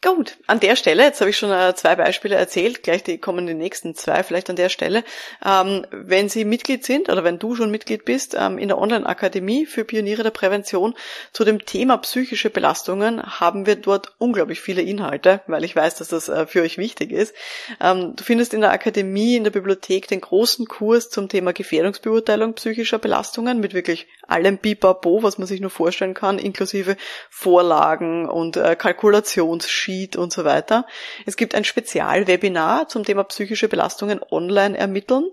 Gut, 0.00 0.36
an 0.46 0.60
der 0.60 0.76
Stelle, 0.76 1.02
jetzt 1.02 1.20
habe 1.20 1.30
ich 1.30 1.36
schon 1.36 1.50
äh, 1.50 1.74
zwei 1.74 1.96
Beispiele 1.96 2.36
erzählt, 2.36 2.84
gleich 2.84 3.02
die 3.02 3.18
kommen 3.18 3.48
die 3.48 3.54
nächsten 3.54 3.96
zwei 3.96 4.22
vielleicht 4.22 4.48
an 4.48 4.54
der 4.54 4.68
Stelle. 4.68 5.02
Ähm, 5.44 5.84
wenn 5.90 6.28
Sie 6.28 6.44
Mitglied 6.44 6.84
sind 6.84 7.08
oder 7.08 7.24
wenn 7.24 7.40
du 7.40 7.56
schon 7.56 7.72
Mitglied 7.72 8.04
bist 8.04 8.36
ähm, 8.38 8.58
in 8.58 8.68
der 8.68 8.78
Online-Akademie 8.78 9.66
für 9.66 9.84
Pioniere 9.84 10.22
der 10.22 10.30
Prävention 10.30 10.94
zu 11.32 11.44
dem 11.44 11.66
Thema 11.66 11.96
psychische 11.96 12.48
Belastungen, 12.48 13.20
haben 13.40 13.66
wir 13.66 13.74
dort 13.74 14.14
unglaublich 14.18 14.60
viele 14.60 14.82
Inhalte, 14.82 15.40
weil 15.48 15.64
ich 15.64 15.74
weiß, 15.74 15.96
dass 15.96 16.06
das 16.06 16.28
äh, 16.28 16.46
für 16.46 16.62
euch 16.62 16.78
wichtig 16.78 17.10
ist. 17.10 17.34
Ähm, 17.80 18.14
du 18.14 18.22
findest 18.22 18.54
in 18.54 18.60
der 18.60 18.70
Akademie, 18.70 19.34
in 19.34 19.42
der 19.42 19.50
Bibliothek 19.50 20.06
den 20.06 20.20
großen 20.20 20.66
Kurs 20.66 21.10
zum 21.10 21.28
Thema 21.28 21.52
Gefährdungsbeurteilung 21.52 22.54
psychischer 22.54 23.00
Belastungen 23.00 23.58
mit 23.58 23.74
wirklich 23.74 24.06
allem 24.28 24.58
Bipapo, 24.58 25.22
was 25.22 25.38
man 25.38 25.48
sich 25.48 25.60
nur 25.60 25.70
vorstellen 25.70 26.14
kann, 26.14 26.38
inklusive 26.38 26.96
Vorlagen 27.28 28.28
und 28.28 28.56
äh, 28.56 28.76
Kalkulationsschienen 28.76 29.88
Sheet 29.88 30.16
und 30.16 30.32
so 30.32 30.44
weiter. 30.44 30.86
Es 31.26 31.36
gibt 31.36 31.54
ein 31.54 31.64
Spezialwebinar 31.64 32.88
zum 32.88 33.04
Thema 33.04 33.24
psychische 33.24 33.68
Belastungen 33.68 34.20
online 34.30 34.76
ermitteln 34.76 35.30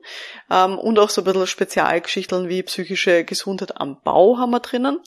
ähm, 0.49 0.77
und 0.77 0.99
auch 0.99 1.09
so 1.09 1.21
ein 1.21 1.25
bisschen 1.25 1.47
Spezialgeschichten 1.47 2.47
wie 2.49 2.63
psychische 2.63 3.23
Gesundheit 3.23 3.79
am 3.79 4.01
Bau 4.01 4.37
haben 4.37 4.51
wir 4.51 4.59
drinnen. 4.59 4.99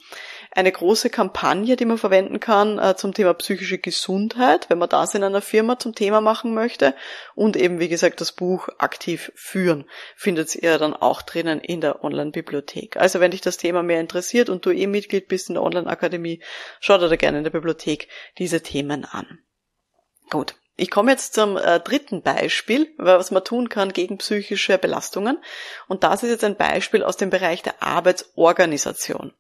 Eine 0.52 0.73
große 0.73 1.11
Kampagne, 1.11 1.76
die 1.76 1.85
man 1.85 1.99
verwenden 1.99 2.40
kann 2.40 2.78
äh, 2.78 2.97
zum 2.97 3.12
Thema 3.12 3.35
psychische 3.35 3.78
Gesundheit, 3.78 4.71
wenn 4.71 4.78
man 4.78 4.88
das 4.88 5.14
in 5.14 5.23
einer 5.23 5.43
Firma 5.43 5.78
zum 5.78 5.95
Thema 5.95 6.21
machen 6.21 6.55
möchte. 6.55 6.95
Und 7.35 7.57
eben, 7.57 7.78
wie 7.81 7.88
gesagt, 7.88 8.21
das 8.21 8.33
Buch 8.33 8.69
aktiv 8.78 9.31
führen 9.35 9.85
findet 10.17 10.55
ihr 10.55 10.78
dann 10.78 10.95
auch 10.95 11.23
drinnen 11.23 11.61
in 11.61 11.81
der 11.81 12.02
Online-Bibliothek. 12.02 12.97
Also 12.97 13.21
wenn 13.21 13.31
dich 13.31 13.40
das 13.40 13.59
Thema 13.59 13.83
mehr 13.83 14.00
interessiert 14.00 14.49
und 14.49 14.64
du 14.64 14.71
eh 14.71 14.87
Mitglied 14.87 15.28
bist 15.28 15.49
in 15.49 15.55
der 15.55 15.62
Online-Akademie, 15.62 16.43
schau 16.81 16.99
dir 16.99 17.09
da 17.09 17.17
gerne 17.17 17.38
in 17.38 17.45
der 17.45 17.50
Bibliothek 17.50 18.09
diese 18.38 18.62
Themen 18.62 19.05
an. 19.05 19.38
Gut. 20.31 20.55
Ich 20.81 20.93
komme 20.93 21.11
jetzt 21.11 21.35
zum 21.35 21.57
äh, 21.57 21.81
dritten 21.81 22.23
Beispiel, 22.23 22.95
was 22.99 23.33
man 23.33 23.43
tun 23.43 23.69
kann 23.69 23.93
gegen 23.93 24.19
psychische 24.19 24.78
Belastungen. 24.78 25.38
Und 25.88 26.05
das 26.05 26.23
ist 26.23 26.31
jetzt 26.31 26.45
ein 26.45 26.55
Beispiel 26.55 27.02
aus 27.02 27.17
dem 27.17 27.31
Bereich 27.31 27.62
der 27.62 27.83
Arbeitsorganisation. 27.83 29.33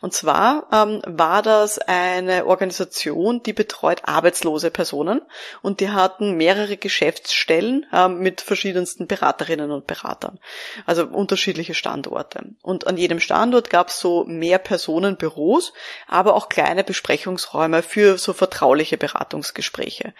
Und 0.00 0.12
zwar 0.12 0.66
ähm, 0.72 1.02
war 1.06 1.42
das 1.42 1.78
eine 1.78 2.46
Organisation, 2.46 3.42
die 3.42 3.52
betreut 3.52 4.02
arbeitslose 4.04 4.70
Personen 4.70 5.22
und 5.62 5.80
die 5.80 5.90
hatten 5.90 6.36
mehrere 6.36 6.76
Geschäftsstellen 6.76 7.86
ähm, 7.92 8.18
mit 8.18 8.40
verschiedensten 8.40 9.06
Beraterinnen 9.06 9.70
und 9.70 9.86
Beratern, 9.86 10.38
also 10.86 11.04
unterschiedliche 11.06 11.74
Standorte. 11.74 12.44
Und 12.62 12.86
an 12.86 12.96
jedem 12.96 13.20
Standort 13.20 13.70
gab 13.70 13.88
es 13.88 14.00
so 14.00 14.24
mehr 14.24 14.58
Personenbüros, 14.58 15.72
aber 16.08 16.34
auch 16.34 16.48
kleine 16.48 16.84
Besprechungsräume 16.84 17.82
für 17.82 18.18
so 18.18 18.32
vertrauliche 18.32 18.96
Beratungsgespräche. 18.96 20.14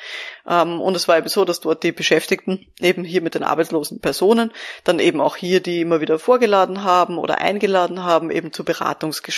Ähm, 0.49 0.81
und 0.81 0.95
es 0.95 1.09
war 1.09 1.19
eben 1.19 1.29
so, 1.29 1.45
dass 1.45 1.61
dort 1.61 1.83
die 1.83 1.93
Beschäftigten 1.93 2.67
eben 2.81 3.05
hier 3.05 3.23
mit 3.23 3.35
den 3.35 3.43
arbeitslosen 3.43 4.01
Personen 4.01 4.53
dann 4.85 4.99
eben 4.99 5.21
auch 5.21 5.37
hier 5.37 5.61
die 5.61 5.81
immer 5.81 6.01
wieder 6.01 6.19
vorgeladen 6.19 6.85
haben 6.85 7.19
oder 7.19 7.39
eingeladen 7.39 8.03
haben 8.03 8.31
eben 8.31 8.53
zu 8.53 8.65
Beratungsgesprächen. 8.65 9.32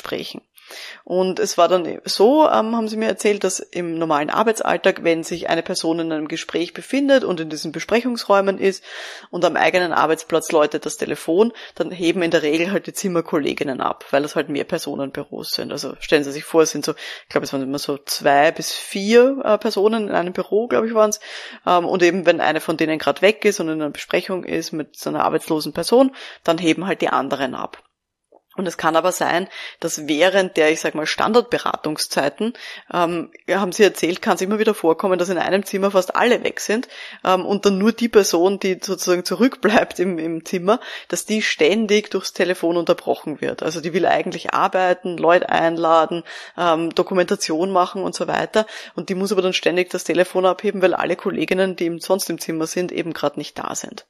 Und 1.04 1.38
es 1.38 1.58
war 1.58 1.68
dann 1.68 2.00
so, 2.04 2.44
ähm, 2.44 2.74
haben 2.74 2.88
sie 2.88 2.96
mir 2.96 3.08
erzählt, 3.08 3.44
dass 3.44 3.60
im 3.60 3.98
normalen 3.98 4.30
Arbeitsalltag, 4.30 5.04
wenn 5.04 5.22
sich 5.22 5.50
eine 5.50 5.62
Person 5.62 5.98
in 5.98 6.12
einem 6.12 6.28
Gespräch 6.28 6.72
befindet 6.72 7.24
und 7.24 7.40
in 7.40 7.50
diesen 7.50 7.72
Besprechungsräumen 7.72 8.58
ist 8.58 8.82
und 9.30 9.44
am 9.44 9.56
eigenen 9.56 9.92
Arbeitsplatz 9.92 10.50
läutet 10.52 10.86
das 10.86 10.96
Telefon, 10.96 11.52
dann 11.74 11.90
heben 11.90 12.22
in 12.22 12.30
der 12.30 12.42
Regel 12.42 12.72
halt 12.72 12.86
die 12.86 12.92
Zimmerkolleginnen 12.92 13.80
ab, 13.80 14.06
weil 14.10 14.24
es 14.24 14.36
halt 14.36 14.48
mehr 14.48 14.64
Personenbüros 14.64 15.50
sind. 15.50 15.72
Also 15.72 15.94
stellen 16.00 16.24
Sie 16.24 16.32
sich 16.32 16.44
vor, 16.44 16.62
es 16.62 16.70
sind 16.70 16.84
so, 16.84 16.92
ich 16.92 17.28
glaube, 17.28 17.44
es 17.44 17.52
waren 17.52 17.62
immer 17.62 17.78
so 17.78 17.98
zwei 17.98 18.50
bis 18.50 18.72
vier 18.72 19.42
äh, 19.44 19.58
Personen 19.58 20.08
in 20.08 20.14
einem 20.14 20.32
Büro, 20.32 20.68
glaube 20.68 20.86
ich, 20.86 20.94
waren 20.94 21.10
es. 21.10 21.20
Ähm, 21.66 21.84
und 21.84 22.02
eben, 22.02 22.24
wenn 22.24 22.40
eine 22.40 22.60
von 22.60 22.76
denen 22.76 22.98
gerade 22.98 23.20
weg 23.20 23.44
ist 23.44 23.60
und 23.60 23.68
in 23.68 23.82
einer 23.82 23.90
Besprechung 23.90 24.44
ist 24.44 24.72
mit 24.72 24.96
so 24.96 25.10
einer 25.10 25.24
arbeitslosen 25.24 25.74
Person, 25.74 26.14
dann 26.42 26.58
heben 26.58 26.86
halt 26.86 27.02
die 27.02 27.08
anderen 27.08 27.54
ab. 27.54 27.82
Und 28.56 28.66
es 28.66 28.76
kann 28.76 28.96
aber 28.96 29.12
sein, 29.12 29.48
dass 29.80 30.06
während 30.06 30.56
der, 30.56 30.70
ich 30.70 30.80
sag 30.80 30.94
mal, 30.94 31.06
Standardberatungszeiten, 31.06 32.54
ähm, 32.92 33.30
haben 33.50 33.72
Sie 33.72 33.82
erzählt, 33.82 34.22
kann 34.22 34.36
es 34.36 34.42
immer 34.42 34.58
wieder 34.58 34.74
vorkommen, 34.74 35.18
dass 35.18 35.28
in 35.28 35.38
einem 35.38 35.64
Zimmer 35.64 35.90
fast 35.90 36.14
alle 36.14 36.44
weg 36.44 36.60
sind 36.60 36.88
ähm, 37.24 37.44
und 37.44 37.66
dann 37.66 37.78
nur 37.78 37.92
die 37.92 38.08
Person, 38.08 38.58
die 38.58 38.78
sozusagen 38.80 39.24
zurückbleibt 39.24 39.98
im, 39.98 40.18
im 40.18 40.44
Zimmer, 40.44 40.80
dass 41.08 41.26
die 41.26 41.42
ständig 41.42 42.10
durchs 42.10 42.32
Telefon 42.32 42.76
unterbrochen 42.76 43.40
wird. 43.40 43.62
Also 43.62 43.80
die 43.80 43.92
will 43.92 44.06
eigentlich 44.06 44.54
arbeiten, 44.54 45.16
Leute 45.16 45.48
einladen, 45.48 46.22
ähm, 46.56 46.94
Dokumentation 46.94 47.70
machen 47.70 48.02
und 48.02 48.14
so 48.14 48.26
weiter. 48.26 48.66
Und 48.94 49.08
die 49.08 49.14
muss 49.14 49.32
aber 49.32 49.42
dann 49.42 49.52
ständig 49.52 49.90
das 49.90 50.04
Telefon 50.04 50.46
abheben, 50.46 50.82
weil 50.82 50.94
alle 50.94 51.16
Kolleginnen, 51.16 51.76
die 51.76 51.98
sonst 52.00 52.30
im 52.30 52.38
Zimmer 52.38 52.66
sind, 52.66 52.92
eben 52.92 53.12
gerade 53.12 53.38
nicht 53.38 53.58
da 53.58 53.74
sind. 53.74 54.06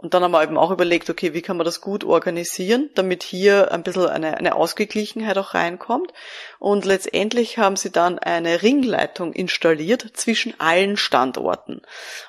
Und 0.00 0.14
dann 0.14 0.22
haben 0.22 0.30
wir 0.30 0.44
eben 0.44 0.56
auch 0.56 0.70
überlegt, 0.70 1.10
okay, 1.10 1.34
wie 1.34 1.42
kann 1.42 1.56
man 1.56 1.64
das 1.64 1.80
gut 1.80 2.04
organisieren, 2.04 2.88
damit 2.94 3.24
hier 3.24 3.72
ein 3.72 3.82
bisschen 3.82 4.06
eine, 4.06 4.36
eine 4.36 4.54
Ausgeglichenheit 4.54 5.36
auch 5.38 5.54
reinkommt. 5.54 6.12
Und 6.60 6.84
letztendlich 6.84 7.58
haben 7.58 7.74
sie 7.74 7.90
dann 7.90 8.20
eine 8.20 8.62
Ringleitung 8.62 9.32
installiert 9.32 10.06
zwischen 10.14 10.54
allen 10.60 10.96
Standorten. 10.96 11.82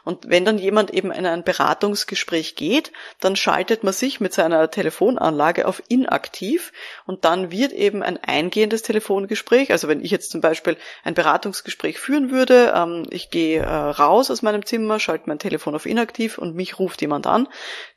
Und 0.03 0.27
wenn 0.29 0.45
dann 0.45 0.57
jemand 0.57 0.91
eben 0.91 1.11
in 1.11 1.27
ein 1.27 1.43
Beratungsgespräch 1.43 2.55
geht, 2.55 2.91
dann 3.19 3.35
schaltet 3.35 3.83
man 3.83 3.93
sich 3.93 4.19
mit 4.19 4.33
seiner 4.33 4.71
Telefonanlage 4.71 5.67
auf 5.67 5.83
inaktiv 5.89 6.73
und 7.05 7.23
dann 7.23 7.51
wird 7.51 7.71
eben 7.71 8.01
ein 8.01 8.17
eingehendes 8.17 8.81
Telefongespräch, 8.81 9.71
also 9.71 9.87
wenn 9.87 10.03
ich 10.03 10.09
jetzt 10.09 10.31
zum 10.31 10.41
Beispiel 10.41 10.75
ein 11.03 11.13
Beratungsgespräch 11.13 11.99
führen 11.99 12.31
würde, 12.31 12.73
ähm, 12.75 13.05
ich 13.11 13.29
gehe 13.29 13.61
äh, 13.61 13.65
raus 13.67 14.31
aus 14.31 14.41
meinem 14.41 14.65
Zimmer, 14.65 14.99
schalte 14.99 15.25
mein 15.27 15.37
Telefon 15.37 15.75
auf 15.75 15.85
inaktiv 15.85 16.39
und 16.39 16.55
mich 16.55 16.79
ruft 16.79 17.01
jemand 17.01 17.27
an, 17.27 17.47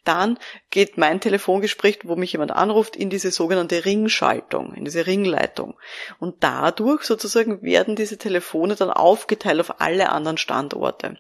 dann 0.05 0.39
geht 0.71 0.99
mein 0.99 1.21
Telefongespräch, 1.21 2.01
wo 2.05 2.17
mich 2.17 2.33
jemand 2.33 2.51
anruft, 2.51 2.97
in 2.97 3.11
diese 3.11 3.31
sogenannte 3.31 3.85
Ringschaltung, 3.85 4.75
in 4.75 4.85
diese 4.85 5.07
Ringleitung. 5.07 5.79
Und 6.19 6.43
dadurch 6.43 7.05
sozusagen 7.05 7.63
werden 7.63 7.97
diese 7.97 8.19
Telefone 8.19 8.75
dann 8.75 8.91
aufgeteilt 8.91 9.61
auf 9.61 9.81
alle 9.81 10.11
anderen 10.11 10.39
Standorte. 10.39 11.19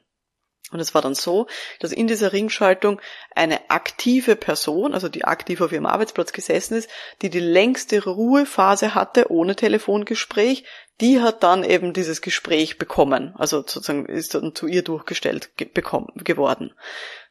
Und 0.73 0.81
es 0.81 0.95
war 0.95 1.03
dann 1.03 1.15
so, 1.15 1.47
dass 1.81 1.93
in 1.93 2.07
dieser 2.07 2.33
Ringschaltung 2.33 3.01
eine 3.35 3.71
aktive 3.71 4.37
Person, 4.37 4.95
also 4.95 5.09
die 5.11 5.25
aktiv 5.25 5.61
auf 5.61 5.71
ihrem 5.71 5.87
Arbeitsplatz 5.87 6.33
gesessen 6.33 6.77
ist, 6.77 6.89
die 7.21 7.29
die 7.29 7.41
längste 7.41 8.03
Ruhephase 8.03 8.95
hatte 8.95 9.31
ohne 9.31 9.55
Telefongespräch, 9.55 10.65
die 11.01 11.21
hat 11.21 11.43
dann 11.43 11.63
eben 11.63 11.93
dieses 11.93 12.23
Gespräch 12.23 12.79
bekommen, 12.79 13.35
also 13.37 13.59
sozusagen 13.59 14.07
ist 14.07 14.35
dann 14.35 14.55
zu 14.55 14.67
ihr 14.67 14.83
durchgestellt 14.83 15.51
bekommen, 15.75 16.09
geworden 16.17 16.73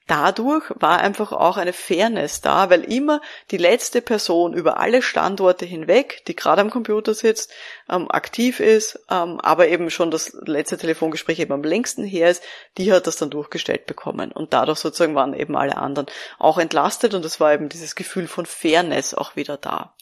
dadurch 0.08 0.66
war 0.76 1.00
einfach 1.00 1.32
auch 1.32 1.58
eine 1.58 1.74
Fairness 1.74 2.42
da, 2.42 2.70
weil 2.70 2.84
immer 2.84 3.22
die 3.52 3.58
letzte 3.58 4.02
Person 4.02 4.54
über 4.54 4.78
alle 4.78 5.02
Standorte 5.02 5.66
hinweg, 5.66 6.24
die 6.28 6.36
gerade 6.36 6.62
am 6.62 6.70
Computer 6.70 7.14
sitzt, 7.14 7.52
ähm, 7.90 8.10
aktiv 8.12 8.60
ist, 8.60 9.00
ähm, 9.10 9.40
aber 9.40 9.68
eben 9.68 9.90
schon 9.90 10.12
das 10.12 10.34
letzte 10.46 10.78
Telefongespräch 10.78 11.40
eben 11.40 11.54
am 11.54 11.64
längsten 11.64 12.04
her 12.04 12.30
ist, 12.30 12.44
die 12.78 12.92
hat 12.92 13.08
das 13.08 13.18
dann 13.18 13.30
durchgestellt 13.30 13.86
bekommen. 13.86 14.32
Und 14.32 14.54
dadurch 14.54 14.80
sozusagen 14.80 15.16
waren 15.16 15.34
eben 15.34 15.56
alle 15.56 15.78
anderen 15.78 16.08
auch 16.40 16.58
entlastet 16.58 17.14
und 17.14 17.24
es 17.26 17.40
war 17.40 17.54
eben 17.54 17.70
dieses 17.70 17.96
Gefühl 17.96 18.28
von 18.28 18.46
Fairness 18.46 19.14
auch 19.14 19.36
wieder 19.36 19.58
da. 19.58 19.94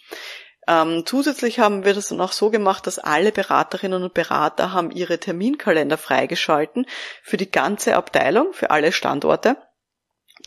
Ähm, 0.68 1.04
zusätzlich 1.06 1.60
haben 1.60 1.84
wir 1.84 1.96
das 1.96 2.10
dann 2.10 2.22
auch 2.22 2.32
so 2.32 2.52
gemacht, 2.52 2.86
dass 2.86 3.00
alle 3.00 3.32
Beraterinnen 3.32 4.04
und 4.04 4.14
Berater 4.14 4.72
haben 4.72 4.92
ihre 4.92 5.20
Terminkalender 5.20 5.98
freigeschalten 5.98 6.86
für 7.24 7.38
die 7.38 7.50
ganze 7.50 7.96
Abteilung, 7.96 8.54
für 8.54 8.70
alle 8.70 8.92
Standorte 8.92 9.58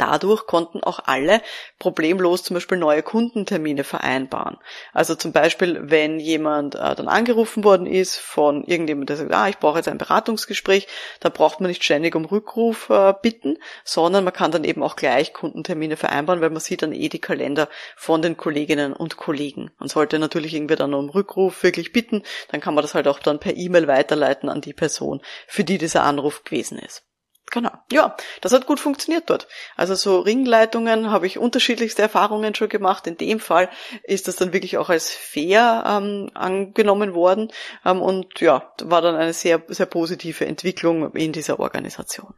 Dadurch 0.03 0.49
konnten 0.49 0.83
auch 0.83 0.99
alle 1.05 1.43
problemlos 1.79 2.43
zum 2.43 2.55
Beispiel 2.55 2.77
neue 2.77 3.05
Kundentermine 3.05 3.85
vereinbaren. 3.85 4.59
Also 4.93 5.15
zum 5.15 5.31
Beispiel, 5.31 5.79
wenn 5.81 6.19
jemand 6.19 6.75
äh, 6.75 6.97
dann 6.97 7.07
angerufen 7.07 7.63
worden 7.63 7.87
ist 7.87 8.17
von 8.17 8.65
irgendjemandem, 8.65 9.07
der 9.07 9.17
sagt, 9.17 9.33
ah, 9.33 9.49
ich 9.49 9.59
brauche 9.59 9.79
jetzt 9.79 9.87
ein 9.87 9.99
Beratungsgespräch, 9.99 10.89
da 11.21 11.29
braucht 11.29 11.61
man 11.61 11.69
nicht 11.69 11.85
ständig 11.85 12.17
um 12.17 12.25
Rückruf 12.25 12.91
äh, 12.91 13.15
bitten, 13.23 13.59
sondern 13.85 14.25
man 14.25 14.33
kann 14.33 14.51
dann 14.51 14.65
eben 14.65 14.83
auch 14.83 14.97
gleich 14.97 15.33
Kundentermine 15.33 15.97
vereinbaren, 15.97 16.41
weil 16.41 16.51
man 16.51 16.59
sieht 16.59 16.83
dann 16.83 16.93
eh 16.93 17.09
die 17.09 17.21
Kalender 17.21 17.69
von 17.95 18.23
den 18.23 18.37
Kolleginnen 18.37 18.93
und 18.93 19.17
Kollegen. 19.17 19.71
Man 19.79 19.89
sollte 19.89 20.19
natürlich 20.19 20.53
irgendwie 20.53 20.75
dann 20.75 20.95
um 20.95 21.11
Rückruf 21.11 21.63
wirklich 21.63 21.93
bitten, 21.93 22.25
dann 22.51 22.61
kann 22.61 22.75
man 22.75 22.83
das 22.83 22.97
halt 22.97 23.07
auch 23.07 23.21
dann 23.21 23.39
per 23.39 23.57
E-Mail 23.57 23.87
weiterleiten 23.87 24.49
an 24.49 24.61
die 24.63 24.73
Person, 24.73 25.21
für 25.47 25.63
die 25.63 25.79
dieser 25.79 26.03
Anruf 26.03 26.43
gewesen 26.43 26.79
ist. 26.79 27.05
Genau. 27.53 27.71
Ja, 27.93 28.17
das 28.41 28.55
hat 28.55 28.67
gut 28.67 28.81
funktioniert 28.81 29.29
dort. 29.29 29.47
Also 29.77 29.95
so 29.95 30.21
Ringleitungen 30.21 31.11
habe 31.11 31.27
ich 31.27 31.39
unterschiedlichste 31.39 32.01
Erfahrungen 32.01 32.55
schon 32.55 32.71
gemacht. 32.71 33.07
In 33.07 33.19
dem 33.19 33.41
Fall 33.41 33.69
ist 34.05 34.27
das 34.27 34.37
dann 34.37 34.55
wirklich 34.55 34.79
auch 34.79 34.89
als 34.89 35.11
fair 35.11 35.85
ähm, 35.87 36.31
angenommen 36.33 37.13
worden 37.13 37.53
ähm, 37.85 38.01
und 38.01 38.41
ja, 38.41 38.73
war 38.83 39.03
dann 39.03 39.17
eine 39.17 39.35
sehr, 39.35 39.63
sehr 39.69 39.85
positive 39.85 40.47
Entwicklung 40.47 41.13
in 41.15 41.33
dieser 41.33 41.61
Organisation. 41.61 42.33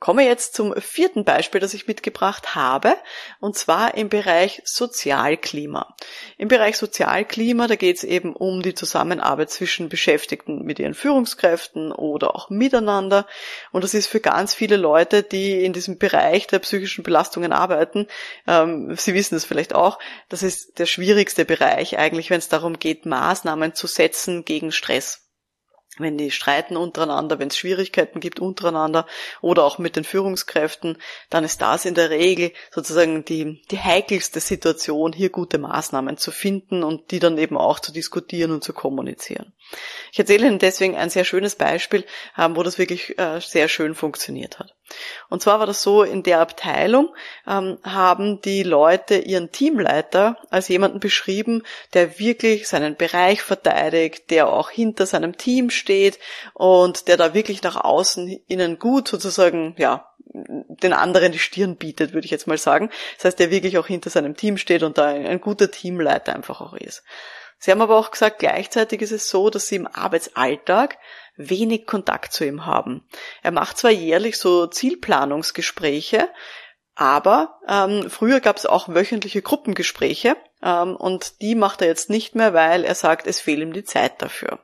Komme 0.00 0.24
jetzt 0.24 0.54
zum 0.54 0.74
vierten 0.80 1.24
Beispiel, 1.24 1.60
das 1.60 1.74
ich 1.74 1.88
mitgebracht 1.88 2.54
habe, 2.54 2.94
und 3.40 3.56
zwar 3.56 3.96
im 3.96 4.08
Bereich 4.08 4.62
Sozialklima. 4.64 5.96
Im 6.36 6.46
Bereich 6.46 6.76
Sozialklima, 6.76 7.66
da 7.66 7.74
geht 7.74 7.96
es 7.96 8.04
eben 8.04 8.36
um 8.36 8.62
die 8.62 8.74
Zusammenarbeit 8.74 9.50
zwischen 9.50 9.88
Beschäftigten 9.88 10.62
mit 10.62 10.78
ihren 10.78 10.94
Führungskräften 10.94 11.90
oder 11.90 12.36
auch 12.36 12.48
miteinander. 12.48 13.26
Und 13.72 13.82
das 13.82 13.92
ist 13.92 14.06
für 14.06 14.20
ganz 14.20 14.54
viele 14.54 14.76
Leute, 14.76 15.24
die 15.24 15.64
in 15.64 15.72
diesem 15.72 15.98
Bereich 15.98 16.46
der 16.46 16.60
psychischen 16.60 17.02
Belastungen 17.02 17.52
arbeiten, 17.52 18.06
ähm, 18.46 18.94
Sie 18.96 19.14
wissen 19.14 19.34
es 19.34 19.44
vielleicht 19.44 19.74
auch, 19.74 19.98
das 20.28 20.44
ist 20.44 20.78
der 20.78 20.86
schwierigste 20.86 21.44
Bereich 21.44 21.98
eigentlich, 21.98 22.30
wenn 22.30 22.38
es 22.38 22.48
darum 22.48 22.78
geht, 22.78 23.04
Maßnahmen 23.04 23.74
zu 23.74 23.86
setzen 23.86 24.44
gegen 24.44 24.70
Stress 24.70 25.27
wenn 25.98 26.18
die 26.18 26.30
streiten 26.30 26.76
untereinander, 26.76 27.38
wenn 27.38 27.48
es 27.48 27.56
Schwierigkeiten 27.56 28.20
gibt 28.20 28.40
untereinander 28.40 29.06
oder 29.40 29.64
auch 29.64 29.78
mit 29.78 29.96
den 29.96 30.04
Führungskräften, 30.04 30.98
dann 31.30 31.44
ist 31.44 31.60
das 31.60 31.84
in 31.84 31.94
der 31.94 32.10
Regel 32.10 32.52
sozusagen 32.70 33.24
die, 33.24 33.62
die 33.70 33.78
heikelste 33.78 34.40
Situation, 34.40 35.12
hier 35.12 35.30
gute 35.30 35.58
Maßnahmen 35.58 36.16
zu 36.16 36.30
finden 36.30 36.82
und 36.84 37.10
die 37.10 37.18
dann 37.18 37.38
eben 37.38 37.56
auch 37.56 37.80
zu 37.80 37.92
diskutieren 37.92 38.50
und 38.50 38.64
zu 38.64 38.72
kommunizieren. 38.72 39.52
Ich 40.12 40.18
erzähle 40.18 40.46
Ihnen 40.46 40.58
deswegen 40.58 40.96
ein 40.96 41.10
sehr 41.10 41.24
schönes 41.24 41.56
Beispiel, 41.56 42.04
ähm, 42.36 42.56
wo 42.56 42.62
das 42.62 42.78
wirklich 42.78 43.18
äh, 43.18 43.40
sehr 43.40 43.68
schön 43.68 43.94
funktioniert 43.94 44.58
hat. 44.58 44.74
Und 45.28 45.42
zwar 45.42 45.58
war 45.58 45.66
das 45.66 45.82
so, 45.82 46.02
in 46.02 46.22
der 46.22 46.40
Abteilung 46.40 47.14
ähm, 47.46 47.78
haben 47.82 48.40
die 48.40 48.62
Leute 48.62 49.16
ihren 49.18 49.52
Teamleiter 49.52 50.38
als 50.50 50.68
jemanden 50.68 51.00
beschrieben, 51.00 51.62
der 51.92 52.18
wirklich 52.18 52.68
seinen 52.68 52.96
Bereich 52.96 53.42
verteidigt, 53.42 54.30
der 54.30 54.48
auch 54.48 54.70
hinter 54.70 55.04
seinem 55.04 55.36
Team 55.36 55.70
steht 55.70 56.18
und 56.54 57.08
der 57.08 57.16
da 57.16 57.34
wirklich 57.34 57.62
nach 57.62 57.76
außen 57.76 58.40
ihnen 58.48 58.78
gut 58.78 59.08
sozusagen, 59.08 59.74
ja, 59.78 60.08
den 60.30 60.92
anderen 60.92 61.32
die 61.32 61.38
Stirn 61.38 61.76
bietet, 61.76 62.12
würde 62.12 62.24
ich 62.24 62.30
jetzt 62.30 62.46
mal 62.46 62.58
sagen. 62.58 62.90
Das 63.16 63.26
heißt, 63.26 63.38
der 63.38 63.50
wirklich 63.50 63.78
auch 63.78 63.86
hinter 63.86 64.10
seinem 64.10 64.36
Team 64.36 64.56
steht 64.56 64.82
und 64.82 64.98
da 64.98 65.06
ein 65.06 65.40
guter 65.40 65.70
Teamleiter 65.70 66.34
einfach 66.34 66.60
auch 66.60 66.74
ist. 66.74 67.02
Sie 67.58 67.70
haben 67.70 67.82
aber 67.82 67.96
auch 67.96 68.10
gesagt, 68.10 68.38
gleichzeitig 68.38 69.02
ist 69.02 69.12
es 69.12 69.28
so, 69.28 69.50
dass 69.50 69.66
sie 69.66 69.76
im 69.76 69.86
Arbeitsalltag 69.86 70.98
wenig 71.36 71.86
Kontakt 71.86 72.32
zu 72.32 72.44
ihm 72.44 72.66
haben. 72.66 73.06
Er 73.42 73.50
macht 73.50 73.78
zwar 73.78 73.90
jährlich 73.90 74.38
so 74.38 74.66
Zielplanungsgespräche, 74.66 76.28
aber 76.94 77.60
ähm, 77.68 78.10
früher 78.10 78.40
gab 78.40 78.56
es 78.56 78.66
auch 78.66 78.88
wöchentliche 78.88 79.42
Gruppengespräche 79.42 80.36
ähm, 80.62 80.96
und 80.96 81.40
die 81.40 81.54
macht 81.54 81.80
er 81.80 81.88
jetzt 81.88 82.10
nicht 82.10 82.34
mehr, 82.34 82.54
weil 82.54 82.84
er 82.84 82.96
sagt, 82.96 83.26
es 83.26 83.40
fehlt 83.40 83.60
ihm 83.60 83.72
die 83.72 83.84
Zeit 83.84 84.20
dafür. 84.20 84.58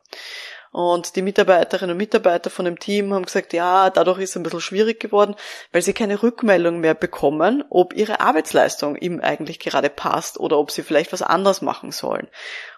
Und 0.74 1.14
die 1.14 1.22
Mitarbeiterinnen 1.22 1.92
und 1.92 1.98
Mitarbeiter 1.98 2.50
von 2.50 2.64
dem 2.64 2.80
Team 2.80 3.14
haben 3.14 3.26
gesagt, 3.26 3.52
ja, 3.52 3.90
dadurch 3.90 4.18
ist 4.18 4.30
es 4.30 4.36
ein 4.36 4.42
bisschen 4.42 4.60
schwierig 4.60 4.98
geworden, 4.98 5.36
weil 5.70 5.82
sie 5.82 5.92
keine 5.92 6.20
Rückmeldung 6.20 6.80
mehr 6.80 6.94
bekommen, 6.96 7.62
ob 7.70 7.94
ihre 7.94 8.18
Arbeitsleistung 8.18 8.96
ihm 8.96 9.20
eigentlich 9.20 9.60
gerade 9.60 9.88
passt 9.88 10.40
oder 10.40 10.58
ob 10.58 10.72
sie 10.72 10.82
vielleicht 10.82 11.12
was 11.12 11.22
anderes 11.22 11.62
machen 11.62 11.92
sollen. 11.92 12.26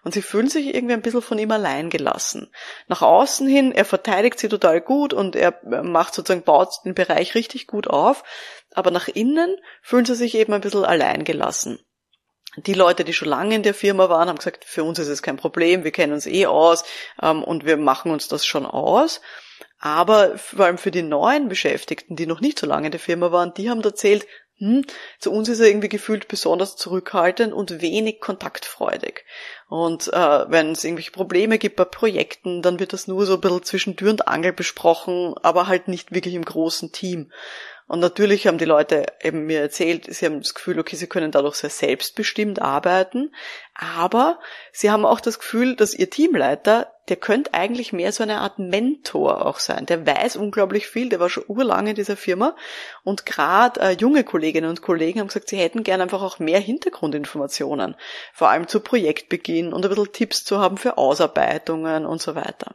Und 0.05 0.13
sie 0.13 0.21
fühlen 0.21 0.51
sich 0.51 0.75
irgendwie 0.75 0.93
ein 0.93 1.01
bisschen 1.01 1.23
von 1.23 1.39
ihm 1.39 1.51
allein 1.51 1.89
gelassen. 1.89 2.53
Nach 2.87 3.01
außen 3.01 3.49
hin, 3.49 3.73
er 3.73 3.87
verteidigt 3.87 4.41
sie 4.41 4.51
total 4.51 4.83
gut 4.83 5.15
und 5.15 5.35
er 5.35 5.59
macht 5.83 6.13
sozusagen, 6.13 6.45
baut 6.45 6.75
den 6.85 6.93
Bereich 6.93 7.35
richtig 7.35 7.67
gut 7.67 7.89
auf, 7.89 8.25
aber 8.75 8.91
nach 8.91 9.09
innen 9.09 9.57
fühlen 9.81 10.05
sie 10.05 10.17
sich 10.17 10.35
eben 10.35 10.53
ein 10.53 10.61
bisschen 10.61 10.85
allein 10.85 11.25
gelassen 11.25 11.79
die 12.57 12.75
Leute, 12.75 13.05
die 13.05 13.13
schon 13.13 13.29
lange 13.29 13.55
in 13.55 13.63
der 13.63 13.75
Firma 13.75 14.09
waren, 14.09 14.29
haben 14.29 14.39
gesagt, 14.39 14.65
für 14.65 14.85
uns 14.85 14.99
ist 14.99 15.09
es 15.09 15.23
kein 15.23 15.37
Problem, 15.37 15.85
wir 15.85 15.91
kennen 15.93 16.13
uns 16.13 16.27
eh 16.27 16.47
aus 16.47 16.85
ähm, 17.23 17.43
und 17.43 17.65
wir 17.65 17.77
machen 17.77 18.11
uns 18.11 18.29
das 18.29 18.47
schon 18.47 18.67
aus. 18.67 19.21
Aber 19.79 20.39
vor 20.39 20.65
allem 20.65 20.79
für 20.79 20.91
die 20.91 21.03
neuen 21.03 21.49
Beschäftigten, 21.49 22.17
die 22.17 22.27
noch 22.27 22.41
nicht 22.41 22.59
so 22.59 22.67
lange 22.67 22.87
in 22.87 22.93
der 22.93 23.01
Firma 23.01 23.31
waren, 23.31 23.53
die 23.55 23.69
haben 23.69 23.83
erzählt, 23.83 24.27
hm, 24.59 24.87
zu 25.19 25.33
uns 25.33 25.51
ist 25.51 25.61
er 25.61 25.69
irgendwie 25.69 25.91
gefühlt 25.91 26.29
besonders 26.29 26.77
zurückhaltend 26.77 27.53
und 27.53 27.83
wenig 27.83 28.21
kontaktfreudig. 28.21 29.27
Und 29.69 30.09
äh, 30.15 30.51
wenn 30.51 30.73
es 30.73 30.83
irgendwelche 30.83 31.11
Probleme 31.11 31.59
gibt 31.59 31.77
bei 31.77 31.85
Projekten, 31.85 32.63
dann 32.63 32.81
wird 32.81 32.95
das 32.95 33.07
nur 33.07 33.27
so 33.27 33.35
ein 33.35 33.41
bisschen 33.43 33.65
zwischen 33.65 33.97
Tür 33.97 34.11
und 34.11 34.29
Angel 34.29 34.55
besprochen, 34.55 35.35
aber 35.43 35.67
halt 35.67 35.89
nicht 35.89 36.15
wirklich 36.15 36.35
im 36.35 36.45
großen 36.45 36.91
Team. 36.91 37.31
Und 37.89 38.01
natürlich 38.01 38.49
haben 38.49 38.59
die 38.59 38.65
Leute 38.65 39.07
eben 39.23 39.47
mir 39.47 39.61
erzählt, 39.61 40.13
sie 40.13 40.27
haben 40.27 40.41
das 40.41 40.55
Gefühl, 40.55 40.81
okay, 40.81 40.97
sie 40.97 41.07
können 41.07 41.31
dadurch 41.31 41.55
sehr 41.55 41.71
selbstbestimmt 41.71 42.61
arbeiten, 42.61 43.33
aber 43.75 44.41
sie 44.73 44.91
haben 44.91 45.05
auch 45.05 45.21
das 45.21 45.39
Gefühl, 45.39 45.77
dass 45.77 45.95
ihr 45.95 46.11
Teamleiter, 46.11 46.93
der 47.09 47.17
könnte 47.17 47.55
eigentlich 47.55 47.93
mehr 47.93 48.11
so 48.11 48.25
eine 48.25 48.39
Art 48.39 48.59
Mentor 48.59 49.47
auch 49.47 49.61
sein. 49.61 49.87
Der 49.87 50.05
weiß 50.05 50.35
unglaublich 50.35 50.89
viel, 50.89 51.11
der 51.11 51.21
war 51.21 51.31
schon 51.31 51.45
urlange 51.47 51.91
in 51.91 51.97
dieser 51.97 52.17
Firma. 52.17 52.57
Und 53.05 53.25
gerade 53.25 53.81
äh, 53.81 53.91
junge 53.93 54.25
Kolleginnen 54.25 54.69
und 54.69 54.83
Kollegen 54.83 55.21
haben 55.21 55.29
gesagt, 55.29 55.49
sie 55.49 55.59
hätten 55.59 55.85
gerne 55.85 56.03
einfach 56.03 56.23
auch 56.23 56.41
mehr 56.41 56.59
Hintergrundinformationen, 56.59 57.95
vor 58.33 58.49
allem 58.49 58.67
zu 58.67 58.81
Projektbeginn 58.81 59.73
und 59.73 59.85
ein 59.85 59.89
bisschen 59.89 60.13
Tipps 60.13 60.43
zu 60.43 60.59
haben 60.59 60.77
für 60.77 60.99
Ausarbeitungen 60.99 62.05
und 62.05 62.21
so 62.21 62.35
weiter 62.35 62.75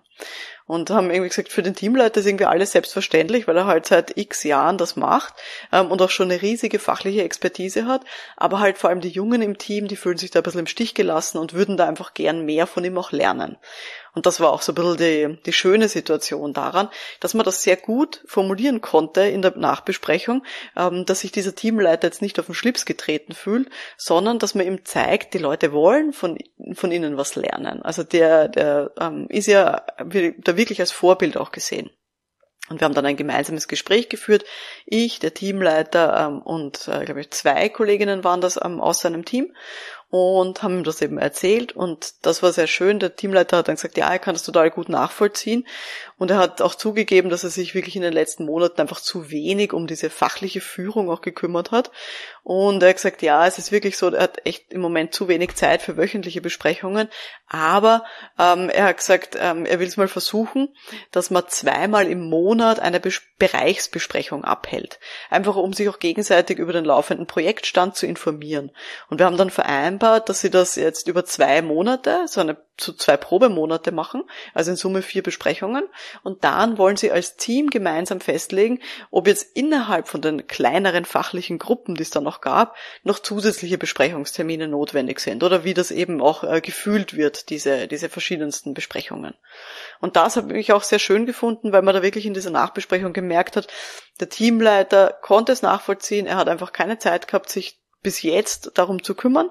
und 0.72 0.90
haben 0.90 1.12
irgendwie 1.12 1.28
gesagt, 1.28 1.50
für 1.50 1.64
den 1.64 1.76
Teamleiter 1.76 2.22
ist 2.22 2.26
irgendwie 2.26 2.46
alles 2.46 2.72
selbstverständlich, 2.72 3.46
weil 3.46 3.58
er 3.58 3.66
halt 3.66 3.88
seit 3.88 4.18
x 4.18 4.44
Jahren 4.44 4.78
das 4.78 4.96
macht 4.96 5.34
ähm, 5.74 5.92
und 5.92 6.02
auch 6.02 6.10
schon 6.10 6.32
eine 6.32 6.42
riesige 6.42 6.80
fachliche 6.80 7.26
Expertise 7.26 7.88
hat. 7.88 8.06
Aber 8.38 8.62
halt 8.62 8.78
vor 8.78 8.90
allem 8.90 9.02
die 9.02 9.10
Jungen 9.10 9.42
im 9.42 9.58
Team, 9.58 9.90
die 9.90 9.98
fühlen 9.98 10.18
sich 10.18 10.32
da 10.32 10.40
ein 10.40 10.44
bisschen 10.44 10.62
im 10.62 10.68
Stich 10.68 10.94
gelassen 10.94 11.40
und 11.40 11.52
würden 11.52 11.76
da 11.76 11.90
einfach 11.90 12.14
gern 12.14 12.46
mehr 12.46 12.68
von 12.68 12.86
ihm 12.86 12.98
auch 12.98 13.12
lernen. 13.12 13.58
Und 14.14 14.26
das 14.26 14.40
war 14.40 14.52
auch 14.52 14.62
so 14.62 14.74
ein 14.74 14.76
bisschen 14.76 14.98
die, 14.98 15.42
die 15.44 15.54
schöne 15.54 15.88
Situation 15.88 16.54
daran, 16.54 16.90
dass 17.20 17.34
man 17.34 17.46
das 17.46 17.64
sehr 17.64 17.78
gut 17.78 18.22
formulieren 18.26 18.82
konnte 18.82 19.22
in 19.22 19.42
der 19.42 19.58
Nachbesprechung, 19.58 20.44
ähm, 20.76 21.06
dass 21.06 21.22
sich 21.22 21.32
dieser 21.32 21.56
Teamleiter 21.56 22.08
jetzt 22.08 22.22
nicht 22.22 22.40
auf 22.40 22.48
den 22.48 22.56
Schlips 22.56 22.86
getreten 22.86 23.34
fühlt, 23.34 23.70
sondern 23.98 24.40
dass 24.40 24.56
man 24.56 24.68
ihm 24.68 24.84
zeigt, 24.86 25.34
die 25.34 25.40
Leute 25.40 25.72
wollen 25.72 26.12
von, 26.12 26.38
von 26.74 26.92
ihnen 26.92 27.18
was 27.18 27.36
lernen. 27.36 27.82
Also 27.82 28.04
der, 28.04 28.50
der 28.50 28.92
ähm, 29.00 29.28
ist 29.30 29.48
ja 29.48 29.84
da 29.98 30.58
wirklich 30.58 30.80
als 30.82 30.92
Vorbild 30.92 31.38
auch 31.38 31.52
gesehen. 31.52 31.90
Und 32.70 32.80
wir 32.80 32.86
haben 32.86 32.94
dann 32.94 33.06
ein 33.06 33.18
gemeinsames 33.18 33.68
Gespräch 33.68 34.08
geführt. 34.08 34.46
Ich, 34.86 35.20
der 35.20 35.34
Teamleiter 35.34 36.28
ähm, 36.28 36.42
und, 36.42 36.88
äh, 36.88 37.04
glaube 37.04 37.20
ich, 37.20 37.32
zwei 37.32 37.68
Kolleginnen 37.68 38.24
waren 38.24 38.40
das 38.40 38.58
ähm, 38.64 38.80
aus 38.80 39.00
seinem 39.02 39.26
Team 39.26 39.54
und 40.12 40.62
haben 40.62 40.80
ihm 40.80 40.84
das 40.84 41.02
eben 41.02 41.18
erzählt. 41.18 41.72
Und 41.72 42.14
das 42.22 42.44
war 42.44 42.52
sehr 42.52 42.68
schön. 42.68 43.00
Der 43.00 43.16
Teamleiter 43.16 43.58
hat 43.58 43.70
dann 43.70 43.76
gesagt, 43.76 43.98
ja, 43.98 44.12
er 44.12 44.20
kann 44.20 44.36
das 44.36 44.44
total 44.44 44.70
gut 44.70 44.90
nachvollziehen. 44.90 45.66
Und 46.18 46.30
er 46.30 46.38
hat 46.38 46.62
auch 46.62 46.76
zugegeben, 46.76 47.30
dass 47.30 47.46
er 47.46 47.50
sich 47.50 47.74
wirklich 47.74 47.96
in 47.96 48.02
den 48.02 48.12
letzten 48.12 48.46
Monaten 48.46 48.82
einfach 48.82 49.00
zu 49.00 49.32
wenig 49.32 49.72
um 49.72 49.88
diese 49.88 50.10
fachliche 50.10 50.60
Führung 50.60 51.10
auch 51.10 51.22
gekümmert 51.22 51.72
hat. 51.72 51.92
Und 52.44 52.82
er 52.82 52.90
hat 52.90 52.96
gesagt, 52.96 53.22
ja, 53.22 53.46
es 53.46 53.60
ist 53.60 53.72
wirklich 53.72 53.98
so, 53.98 54.10
er 54.10 54.24
hat 54.24 54.46
echt 54.46 54.74
im 54.74 54.82
Moment 54.82 55.14
zu 55.14 55.28
wenig 55.28 55.56
Zeit 55.56 55.82
für 55.82 55.96
wöchentliche 55.96 56.42
Besprechungen, 56.42 57.08
aber 57.48 58.04
ähm, 58.40 58.70
er 58.70 58.86
hat 58.86 58.98
gesagt, 58.98 59.38
ähm, 59.40 59.66
er 59.66 59.80
will 59.80 59.88
es 59.88 59.98
mal 59.98 60.08
versuchen, 60.08 60.70
dass 61.12 61.30
man 61.30 61.44
zweimal 61.50 62.08
im 62.08 62.30
Monat 62.30 62.80
eine 62.80 63.00
Bes 63.00 63.22
Bereichsbesprechung 63.38 64.44
abhält, 64.44 65.00
einfach 65.32 65.56
um 65.56 65.74
sich 65.74 65.90
auch 65.90 65.98
gegenseitig 65.98 66.60
über 66.60 66.74
den 66.74 66.86
laufenden 66.86 67.26
Projektstand 67.26 67.96
zu 67.96 68.06
informieren. 68.06 68.72
Und 69.10 69.18
wir 69.18 69.26
haben 69.26 69.38
dann 69.38 69.50
vereinbart, 69.50 70.01
vereinbart, 70.02 70.30
dass 70.30 70.42
sie 70.42 70.50
das 70.50 70.76
jetzt 70.76 71.08
über 71.08 71.26
zwei 71.26 71.62
Monate, 71.62 72.26
so 72.28 72.42
eine 72.42 72.58
zu 72.78 72.94
zwei 72.94 73.16
Probemonate 73.16 73.92
machen, 73.92 74.24
also 74.56 74.72
in 74.72 74.78
Summe 74.78 75.04
vier 75.04 75.22
Besprechungen. 75.22 75.84
Und 76.24 76.44
dann 76.44 76.80
wollen 76.80 76.98
sie 76.98 77.12
als 77.12 77.36
Team 77.36 77.70
gemeinsam 77.70 78.20
festlegen, 78.20 78.80
ob 79.12 79.28
jetzt 79.28 79.56
innerhalb 79.56 80.08
von 80.08 80.22
den 80.22 80.48
kleineren 80.48 81.06
fachlichen 81.06 81.60
Gruppen, 81.60 81.94
die 81.94 82.02
es 82.02 82.10
da 82.10 82.22
noch 82.22 82.42
gab, 82.42 82.76
noch 83.04 83.20
zusätzliche 83.20 83.78
Besprechungstermine 83.78 84.68
notwendig 84.68 85.20
sind 85.20 85.44
oder 85.44 85.64
wie 85.64 85.76
das 85.76 85.92
eben 85.92 86.22
auch 86.22 86.44
äh, 86.44 86.62
gefühlt 86.62 87.16
wird, 87.16 87.50
diese, 87.50 87.88
diese 87.88 88.10
verschiedensten 88.10 88.74
Besprechungen. 88.74 89.36
Und 90.00 90.16
das 90.16 90.38
habe 90.38 90.58
ich 90.58 90.74
auch 90.74 90.84
sehr 90.84 91.00
schön 91.00 91.28
gefunden, 91.28 91.72
weil 91.72 91.84
man 91.84 91.94
da 91.94 92.02
wirklich 92.02 92.26
in 92.26 92.34
dieser 92.34 92.52
Nachbesprechung 92.52 93.14
gemerkt 93.14 93.56
hat, 93.56 93.68
der 94.20 94.30
Teamleiter 94.30 95.18
konnte 95.22 95.52
es 95.52 95.62
nachvollziehen, 95.62 96.26
er 96.26 96.38
hat 96.38 96.50
einfach 96.50 96.74
keine 96.74 96.98
Zeit 96.98 97.28
gehabt, 97.28 97.50
sich 97.50 97.82
bis 98.02 98.22
jetzt 98.22 98.72
darum 98.76 99.04
zu 99.04 99.16
kümmern. 99.16 99.50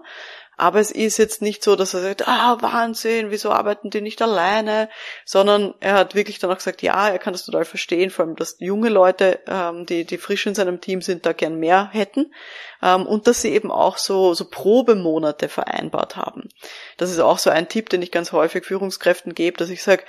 Aber 0.61 0.79
es 0.79 0.91
ist 0.91 1.17
jetzt 1.17 1.41
nicht 1.41 1.65
so, 1.65 1.75
dass 1.75 1.95
er 1.95 2.03
sagt, 2.03 2.29
ah, 2.29 2.59
Wahnsinn, 2.61 3.31
wieso 3.31 3.51
arbeiten 3.51 3.89
die 3.89 4.03
nicht 4.03 4.21
alleine? 4.21 4.91
Sondern 5.25 5.73
er 5.81 5.95
hat 5.95 6.15
wirklich 6.15 6.39
dann 6.39 6.51
auch 6.51 6.59
gesagt, 6.59 6.83
ja, 6.83 7.09
er 7.09 7.19
kann 7.19 7.33
das 7.33 7.47
total 7.47 7.65
verstehen, 7.65 8.11
vor 8.11 8.27
allem, 8.27 8.37
dass 8.37 8.57
junge 8.59 8.91
Leute, 8.91 9.41
ähm, 9.47 9.87
die, 9.87 10.05
die 10.05 10.19
frisch 10.19 10.47
in 10.47 10.55
seinem 10.55 10.83
Team 10.83 11.01
sind, 11.01 11.25
da 11.25 11.33
gern 11.33 11.59
mehr 11.59 11.89
hätten. 11.93 12.35
Ähm, 12.83 13.07
und 13.07 13.27
dass 13.27 13.41
sie 13.41 13.55
eben 13.55 13.71
auch 13.71 13.97
so, 13.97 14.35
so 14.35 14.51
Probemonate 14.51 15.49
vereinbart 15.49 16.17
haben. 16.17 16.51
Das 16.99 17.11
ist 17.11 17.21
auch 17.21 17.39
so 17.39 17.49
ein 17.49 17.71
Tipp, 17.71 17.89
den 17.89 18.03
ich 18.03 18.11
ganz 18.11 18.33
häufig 18.33 18.67
Führungskräften 18.67 19.33
gebe, 19.33 19.57
dass 19.57 19.71
ich 19.71 19.83
sage, 19.83 20.05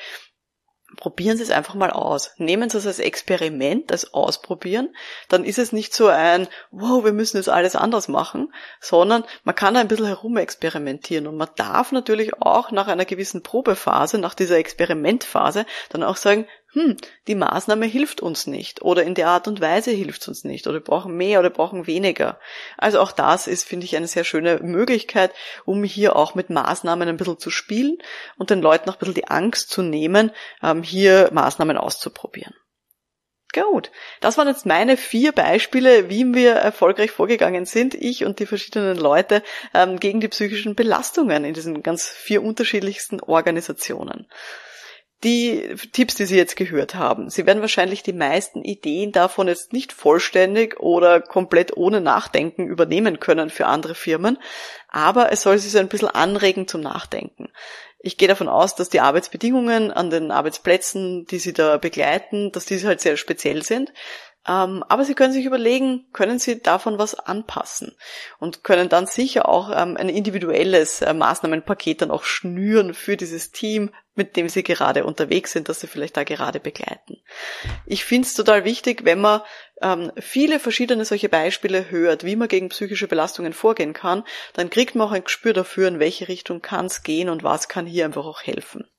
probieren 0.97 1.37
Sie 1.37 1.43
es 1.43 1.51
einfach 1.51 1.75
mal 1.75 1.91
aus. 1.91 2.31
Nehmen 2.37 2.69
Sie 2.69 2.77
es 2.77 2.87
als 2.87 2.99
Experiment, 2.99 3.91
als 3.91 4.13
Ausprobieren. 4.13 4.95
Dann 5.29 5.43
ist 5.43 5.57
es 5.57 5.71
nicht 5.71 5.93
so 5.93 6.07
ein, 6.07 6.47
wow, 6.71 7.03
wir 7.03 7.13
müssen 7.13 7.37
jetzt 7.37 7.49
alles 7.49 7.75
anders 7.75 8.07
machen, 8.07 8.53
sondern 8.79 9.23
man 9.43 9.55
kann 9.55 9.75
ein 9.75 9.87
bisschen 9.87 10.07
herumexperimentieren 10.07 11.27
und 11.27 11.37
man 11.37 11.49
darf 11.55 11.91
natürlich 11.91 12.33
auch 12.41 12.71
nach 12.71 12.87
einer 12.87 13.05
gewissen 13.05 13.43
Probephase, 13.43 14.17
nach 14.17 14.33
dieser 14.33 14.57
Experimentphase, 14.57 15.65
dann 15.89 16.03
auch 16.03 16.17
sagen, 16.17 16.47
hm, 16.73 16.95
die 17.27 17.35
Maßnahme 17.35 17.85
hilft 17.85 18.21
uns 18.21 18.47
nicht 18.47 18.81
oder 18.81 19.03
in 19.03 19.13
der 19.13 19.27
Art 19.27 19.47
und 19.49 19.59
Weise 19.59 19.91
hilft 19.91 20.25
uns 20.29 20.45
nicht 20.45 20.67
oder 20.67 20.75
wir 20.75 20.83
brauchen 20.83 21.17
mehr 21.17 21.39
oder 21.39 21.49
wir 21.49 21.53
brauchen 21.53 21.85
weniger. 21.85 22.39
Also 22.77 23.01
auch 23.01 23.11
das 23.11 23.47
ist, 23.47 23.67
finde 23.67 23.85
ich, 23.85 23.97
eine 23.97 24.07
sehr 24.07 24.23
schöne 24.23 24.59
Möglichkeit, 24.59 25.33
um 25.65 25.83
hier 25.83 26.15
auch 26.15 26.33
mit 26.33 26.49
Maßnahmen 26.49 27.09
ein 27.09 27.17
bisschen 27.17 27.39
zu 27.39 27.49
spielen 27.49 27.97
und 28.37 28.51
den 28.51 28.61
Leuten 28.61 28.89
auch 28.89 28.95
ein 28.95 28.99
bisschen 28.99 29.15
die 29.15 29.27
Angst 29.27 29.69
zu 29.69 29.81
nehmen, 29.81 30.31
ähm, 30.63 30.81
hier 30.81 31.29
Maßnahmen 31.33 31.77
auszuprobieren. 31.77 32.53
Gut, 33.53 33.91
das 34.21 34.37
waren 34.37 34.47
jetzt 34.47 34.65
meine 34.65 34.95
vier 34.95 35.33
Beispiele, 35.33 36.09
wie 36.09 36.33
wir 36.33 36.53
erfolgreich 36.53 37.11
vorgegangen 37.11 37.65
sind, 37.65 37.95
ich 37.95 38.23
und 38.23 38.39
die 38.39 38.45
verschiedenen 38.45 38.95
Leute, 38.95 39.43
ähm, 39.73 39.99
gegen 39.99 40.21
die 40.21 40.29
psychischen 40.29 40.73
Belastungen 40.73 41.43
in 41.43 41.53
diesen 41.53 41.83
ganz 41.83 42.07
vier 42.07 42.43
unterschiedlichsten 42.43 43.19
Organisationen 43.19 44.27
die 45.23 45.75
Tipps, 45.91 46.15
die 46.15 46.25
Sie 46.25 46.37
jetzt 46.37 46.55
gehört 46.55 46.95
haben. 46.95 47.29
Sie 47.29 47.45
werden 47.45 47.61
wahrscheinlich 47.61 48.01
die 48.01 48.13
meisten 48.13 48.63
Ideen 48.63 49.11
davon 49.11 49.47
jetzt 49.47 49.71
nicht 49.71 49.93
vollständig 49.93 50.79
oder 50.79 51.21
komplett 51.21 51.77
ohne 51.77 52.01
Nachdenken 52.01 52.67
übernehmen 52.67 53.19
können 53.19 53.49
für 53.49 53.67
andere 53.67 53.93
Firmen, 53.93 54.39
aber 54.89 55.31
es 55.31 55.41
soll 55.41 55.59
Sie 55.59 55.69
so 55.69 55.79
ein 55.79 55.89
bisschen 55.89 56.07
anregen 56.07 56.67
zum 56.67 56.81
Nachdenken. 56.81 57.49
Ich 58.03 58.17
gehe 58.17 58.27
davon 58.27 58.49
aus, 58.49 58.75
dass 58.75 58.89
die 58.89 58.99
Arbeitsbedingungen 58.99 59.91
an 59.91 60.09
den 60.09 60.31
Arbeitsplätzen, 60.31 61.27
die 61.27 61.37
Sie 61.37 61.53
da 61.53 61.77
begleiten, 61.77 62.51
dass 62.51 62.65
diese 62.65 62.87
halt 62.87 62.99
sehr 62.99 63.15
speziell 63.15 63.61
sind. 63.61 63.93
Ähm, 64.47 64.83
aber 64.87 65.05
Sie 65.05 65.13
können 65.13 65.33
sich 65.33 65.45
überlegen, 65.45 66.07
können 66.13 66.39
Sie 66.39 66.61
davon 66.61 66.97
was 66.97 67.13
anpassen 67.13 67.95
und 68.39 68.63
können 68.63 68.89
dann 68.89 69.05
sicher 69.05 69.47
auch 69.47 69.69
ähm, 69.69 69.97
ein 69.97 70.09
individuelles 70.09 71.01
äh, 71.01 71.13
Maßnahmenpaket 71.13 72.01
dann 72.01 72.09
auch 72.09 72.23
schnüren 72.23 72.95
für 72.95 73.17
dieses 73.17 73.51
Team, 73.51 73.91
mit 74.15 74.35
dem 74.35 74.49
Sie 74.49 74.63
gerade 74.63 75.05
unterwegs 75.05 75.51
sind, 75.51 75.69
dass 75.69 75.79
Sie 75.79 75.87
vielleicht 75.87 76.17
da 76.17 76.23
gerade 76.23 76.59
begleiten. 76.59 77.17
Ich 77.85 78.03
finde 78.03 78.27
es 78.27 78.33
total 78.33 78.65
wichtig, 78.65 79.05
wenn 79.05 79.21
man 79.21 79.41
ähm, 79.81 80.11
viele 80.17 80.59
verschiedene 80.59 81.05
solche 81.05 81.29
Beispiele 81.29 81.91
hört, 81.91 82.23
wie 82.23 82.35
man 82.35 82.47
gegen 82.47 82.69
psychische 82.69 83.07
Belastungen 83.07 83.53
vorgehen 83.53 83.93
kann, 83.93 84.23
dann 84.53 84.71
kriegt 84.71 84.95
man 84.95 85.07
auch 85.07 85.11
ein 85.11 85.23
Gespür 85.23 85.53
dafür, 85.53 85.87
in 85.87 85.99
welche 85.99 86.27
Richtung 86.27 86.61
kann 86.61 86.87
es 86.87 87.03
gehen 87.03 87.29
und 87.29 87.43
was 87.43 87.67
kann 87.67 87.85
hier 87.85 88.05
einfach 88.05 88.25
auch 88.25 88.41
helfen. 88.41 88.90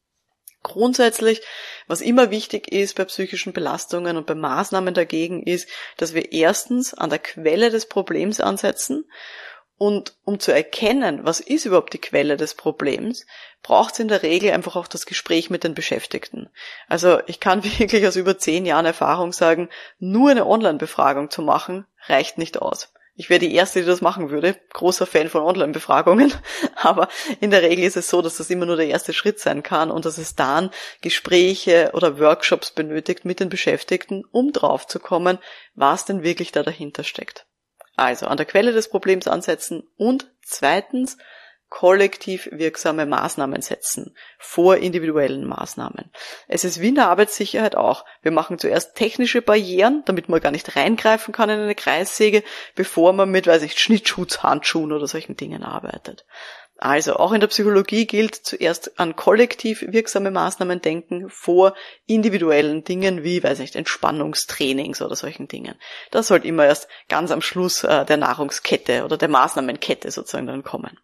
Grundsätzlich, 0.63 1.43
was 1.87 2.01
immer 2.01 2.31
wichtig 2.31 2.71
ist 2.71 2.97
bei 2.97 3.05
psychischen 3.05 3.53
Belastungen 3.53 4.17
und 4.17 4.27
bei 4.27 4.35
Maßnahmen 4.35 4.95
dagegen 4.95 5.43
ist, 5.43 5.69
dass 5.97 6.15
wir 6.15 6.33
erstens 6.33 6.95
an 6.95 7.11
der 7.11 7.19
Quelle 7.19 7.71
des 7.71 7.87
Problems 7.87 8.41
ansetzen 8.41 9.05
Und 9.83 10.15
um 10.25 10.39
zu 10.39 10.53
erkennen, 10.53 11.25
was 11.25 11.41
ist 11.41 11.65
überhaupt 11.65 11.93
die 11.93 12.01
Quelle 12.01 12.37
des 12.37 12.55
Problems, 12.55 13.27
braucht 13.65 13.95
es 13.95 13.99
in 13.99 14.07
der 14.07 14.23
Regel 14.23 14.53
einfach 14.53 14.77
auch 14.77 14.87
das 14.87 15.07
Gespräch 15.07 15.51
mit 15.51 15.65
den 15.65 15.75
Beschäftigten. 15.75 16.51
Also 16.87 17.19
ich 17.27 17.41
kann 17.41 17.65
wirklich 17.79 18.07
aus 18.07 18.15
über 18.15 18.39
zehn 18.39 18.65
Jahren 18.65 18.87
Erfahrung 18.87 19.33
sagen, 19.33 19.71
nur 19.99 20.31
eine 20.31 20.47
Online-Befragung 20.47 21.31
zu 21.31 21.43
machen, 21.43 21.85
reicht 22.07 22.39
nicht 22.39 22.63
aus. 22.63 22.93
Ich 23.15 23.29
wäre 23.29 23.41
die 23.41 23.55
Erste, 23.55 23.81
die 23.81 23.87
das 23.87 24.01
machen 24.01 24.31
würde. 24.31 24.59
Großer 24.73 25.07
Fan 25.07 25.29
von 25.29 25.43
Online-Befragungen. 25.43 26.33
Aber 26.77 27.09
in 27.41 27.51
der 27.51 27.63
Regel 27.63 27.85
ist 27.85 27.97
es 27.97 28.09
so, 28.09 28.23
dass 28.23 28.39
das 28.39 28.49
immer 28.49 28.65
nur 28.65 28.77
der 28.77 28.89
erste 28.89 29.13
Schritt 29.13 29.39
sein 29.39 29.63
kann 29.63 29.91
und 29.91 30.07
dass 30.07 30.17
es 30.17 30.35
dann 30.35 30.71
Gespräche 31.03 31.91
oder 31.93 32.19
Workshops 32.19 32.71
benötigt 32.71 33.25
mit 33.25 33.41
den 33.41 33.51
Beschäftigten, 33.51 34.25
um 34.31 34.53
draufzukommen, 34.53 35.39
was 35.75 36.07
denn 36.07 36.23
wirklich 36.23 36.53
da 36.53 36.63
dahinter 36.63 37.05
steckt. 37.05 37.47
Also 37.97 38.27
an 38.27 38.39
der 38.39 38.47
Quelle 38.47 38.73
des 38.73 38.89
Problems 38.89 39.29
ansetzen 39.29 39.83
und 39.97 40.31
zweitens 40.43 41.19
kollektiv 41.73 42.51
wirksame 42.53 43.07
Maßnahmen 43.07 43.63
setzen 43.63 44.15
vor 44.39 44.77
individuellen 44.77 45.47
Maßnahmen. 45.47 46.11
Es 46.47 46.65
ist 46.65 46.83
wie 46.83 46.89
in 46.89 46.97
der 46.97 47.09
Arbeitssicherheit 47.09 47.77
auch. 47.77 48.05
Wir 48.21 48.31
machen 48.31 48.59
zuerst 48.59 48.95
technische 48.95 49.41
Barrieren, 49.41 50.03
damit 50.05 50.29
man 50.29 50.41
gar 50.41 50.51
nicht 50.51 50.77
reingreifen 50.77 51.33
kann 51.33 51.49
in 51.49 51.61
eine 51.61 51.75
Kreissäge, 51.75 52.45
bevor 52.75 53.15
man 53.15 53.31
mit, 53.31 53.47
weiß 53.47 53.63
ich, 53.63 53.81
Schnittschutzhandschuhen 53.81 54.93
oder 54.93 55.07
solchen 55.07 55.35
Dingen 55.35 55.63
arbeitet. 55.63 56.27
Also 56.77 57.17
auch 57.17 57.33
in 57.33 57.41
der 57.41 57.47
Psychologie 57.47 58.07
gilt 58.07 58.35
zuerst 58.35 59.01
an 59.01 59.17
kollektiv 59.17 59.83
wirksame 59.89 60.31
Maßnahmen 60.31 60.83
denken 60.83 61.31
vor 61.31 61.75
individuellen 62.07 62.85
Dingen 62.85 63.25
wie, 63.25 63.43
weiß 63.43 63.61
ich, 63.61 63.75
Entspannungstrainings 63.77 65.01
oder 65.01 65.17
solchen 65.17 65.49
Dingen. 65.49 65.77
Das 66.11 66.29
sollte 66.29 66.49
immer 66.49 66.67
erst 66.67 66.87
ganz 67.09 67.31
am 67.31 67.41
Schluss 67.41 67.83
äh, 67.83 68.05
der 68.05 68.19
Nahrungskette 68.19 69.05
oder 69.05 69.17
der 69.17 69.29
Maßnahmenkette 69.29 70.11
sozusagen 70.11 70.47
dann 70.47 70.65
kommen. 70.65 70.99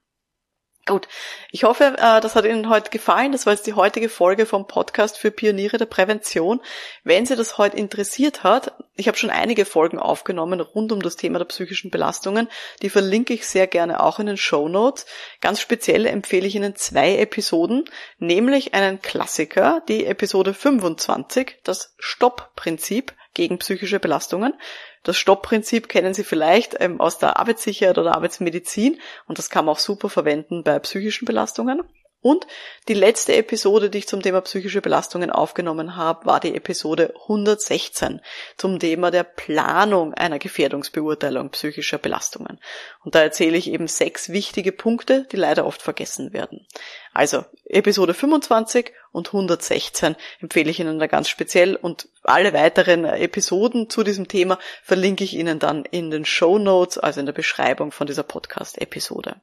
Gut, 0.88 1.07
ich 1.51 1.64
hoffe, 1.64 1.96
äh, 1.98 2.20
das 2.22 2.35
hat 2.35 2.46
Ihnen 2.46 2.70
heute 2.70 2.90
gefallen. 2.90 3.33
Das 3.33 3.44
war 3.44 3.53
jetzt 3.53 3.66
die 3.66 3.74
heutige 3.74 4.09
Folge 4.09 4.46
vom 4.46 4.66
Podcast 4.66 5.18
für 5.18 5.31
Pioniere 5.31 5.77
der 5.77 5.85
Prävention. 5.85 6.62
Wenn 7.05 7.27
Sie 7.27 7.37
das 7.37 7.59
heute 7.59 7.77
interessiert 7.77 8.42
hat, 8.42 8.72
ich 8.96 9.07
habe 9.07 9.18
schon 9.18 9.29
einige 9.29 9.66
Folgen 9.66 9.98
aufgenommen 9.98 10.62
rund 10.62 10.90
um 10.90 11.03
das 11.03 11.16
Thema 11.16 11.40
der 11.40 11.44
psychischen 11.44 11.90
Belastungen. 11.90 12.48
Die 12.81 12.88
verlinke 12.88 13.35
ich 13.35 13.46
sehr 13.46 13.66
gerne 13.66 14.03
auch 14.03 14.18
in 14.18 14.29
den 14.29 14.38
Show 14.38 14.66
Notes. 14.66 15.05
Ganz 15.42 15.61
speziell 15.61 16.07
empfehle 16.07 16.46
ich 16.46 16.55
Ihnen 16.55 16.74
zwei 16.74 17.18
Episoden, 17.18 17.85
nämlich 18.16 18.72
einen 18.72 19.03
Klassiker, 19.03 19.83
die 19.88 20.07
Episode 20.07 20.55
25, 20.55 21.59
das 21.64 21.94
Stoppprinzip 21.98 23.12
gegen 23.35 23.59
psychische 23.59 24.01
Belastungen. 24.01 24.55
Das 25.02 25.16
Stoppprinzip 25.16 25.88
kennen 25.88 26.14
Sie 26.14 26.24
vielleicht 26.24 26.76
ähm, 26.80 27.00
aus 27.00 27.18
der 27.18 27.38
Arbeitssicherheit 27.38 27.98
oder 27.98 28.14
Arbeitsmedizin 28.14 29.00
und 29.26 29.38
das 29.38 29.50
kann 29.50 29.64
man 29.64 29.74
auch 29.74 29.78
super 29.78 30.08
verwenden 30.08 30.64
bei 30.64 30.78
psychischen 30.78 31.24
Belastungen. 31.24 31.82
Und 32.20 32.48
die 32.88 32.94
letzte 32.94 33.37
Episode, 33.37 33.90
die 33.90 33.98
ich 33.98 34.09
zum 34.09 34.22
Thema 34.22 34.40
psychische 34.40 34.81
Belastungen 34.81 35.31
aufgenommen 35.31 35.94
habe, 35.94 36.26
war 36.26 36.40
die 36.40 36.57
Episode 36.57 37.14
116 37.22 38.20
zum 38.57 38.81
Thema 38.81 39.12
der 39.12 39.22
Planung 39.22 40.14
einer 40.14 40.40
Gefährdungsbeurteilung 40.40 41.50
psychischer 41.50 41.98
Belastungen. 41.98 42.59
Und 43.04 43.14
da 43.14 43.20
erzähle 43.20 43.57
ich 43.57 43.70
eben 43.70 43.87
sechs 43.87 44.31
wichtige 44.31 44.72
Punkte, 44.72 45.28
die 45.31 45.37
leider 45.37 45.64
oft 45.64 45.81
vergessen 45.81 46.33
werden. 46.33 46.66
Also 47.12 47.44
Episode 47.66 48.14
25 48.14 48.92
und 49.12 49.28
116 49.28 50.16
empfehle 50.40 50.70
ich 50.70 50.81
Ihnen 50.81 50.98
da 50.98 51.07
ganz 51.07 51.28
speziell 51.28 51.76
und 51.76 52.09
alle 52.24 52.52
weiteren 52.52 53.04
Episoden 53.04 53.90
zu 53.90 54.02
diesem 54.02 54.26
Thema 54.26 54.59
verlinke 54.83 55.22
ich 55.22 55.35
Ihnen 55.35 55.61
dann 55.61 55.85
in 55.85 56.11
den 56.11 56.24
Show 56.24 56.59
Notes, 56.59 56.98
also 56.98 57.20
in 57.20 57.26
der 57.26 57.33
Beschreibung 57.33 57.92
von 57.92 58.09
dieser 58.09 58.24
Podcast-Episode. 58.24 59.40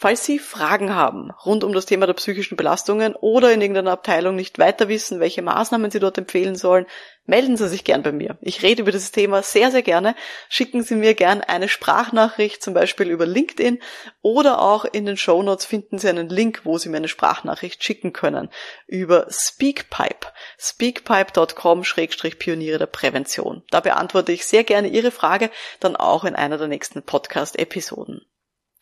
Falls 0.00 0.24
Sie 0.24 0.38
Fragen 0.38 0.94
haben 0.94 1.32
rund 1.44 1.64
um 1.64 1.72
das 1.72 1.84
Thema 1.84 2.06
der 2.06 2.12
psychischen 2.12 2.56
Belastungen 2.56 3.16
oder 3.16 3.52
in 3.52 3.60
irgendeiner 3.60 3.90
Abteilung 3.90 4.36
nicht 4.36 4.60
weiter 4.60 4.86
wissen, 4.86 5.18
welche 5.18 5.42
Maßnahmen 5.42 5.90
Sie 5.90 5.98
dort 5.98 6.18
empfehlen 6.18 6.54
sollen, 6.54 6.86
melden 7.24 7.56
Sie 7.56 7.68
sich 7.68 7.82
gern 7.82 8.04
bei 8.04 8.12
mir. 8.12 8.38
Ich 8.40 8.62
rede 8.62 8.82
über 8.82 8.92
dieses 8.92 9.10
Thema 9.10 9.42
sehr, 9.42 9.72
sehr 9.72 9.82
gerne. 9.82 10.14
Schicken 10.48 10.84
Sie 10.84 10.94
mir 10.94 11.14
gern 11.14 11.40
eine 11.40 11.68
Sprachnachricht, 11.68 12.62
zum 12.62 12.74
Beispiel 12.74 13.10
über 13.10 13.26
LinkedIn 13.26 13.80
oder 14.22 14.62
auch 14.62 14.84
in 14.84 15.04
den 15.04 15.16
Show 15.16 15.42
Notes 15.42 15.66
finden 15.66 15.98
Sie 15.98 16.08
einen 16.08 16.28
Link, 16.28 16.60
wo 16.62 16.78
Sie 16.78 16.90
mir 16.90 16.98
eine 16.98 17.08
Sprachnachricht 17.08 17.82
schicken 17.82 18.12
können 18.12 18.50
über 18.86 19.26
Speakpipe. 19.28 20.28
Speakpipe.com-Pioniere 20.60 22.78
der 22.78 22.86
Prävention. 22.86 23.64
Da 23.72 23.80
beantworte 23.80 24.30
ich 24.30 24.46
sehr 24.46 24.62
gerne 24.62 24.86
Ihre 24.86 25.10
Frage, 25.10 25.50
dann 25.80 25.96
auch 25.96 26.22
in 26.22 26.36
einer 26.36 26.56
der 26.56 26.68
nächsten 26.68 27.02
Podcast-Episoden. 27.02 28.24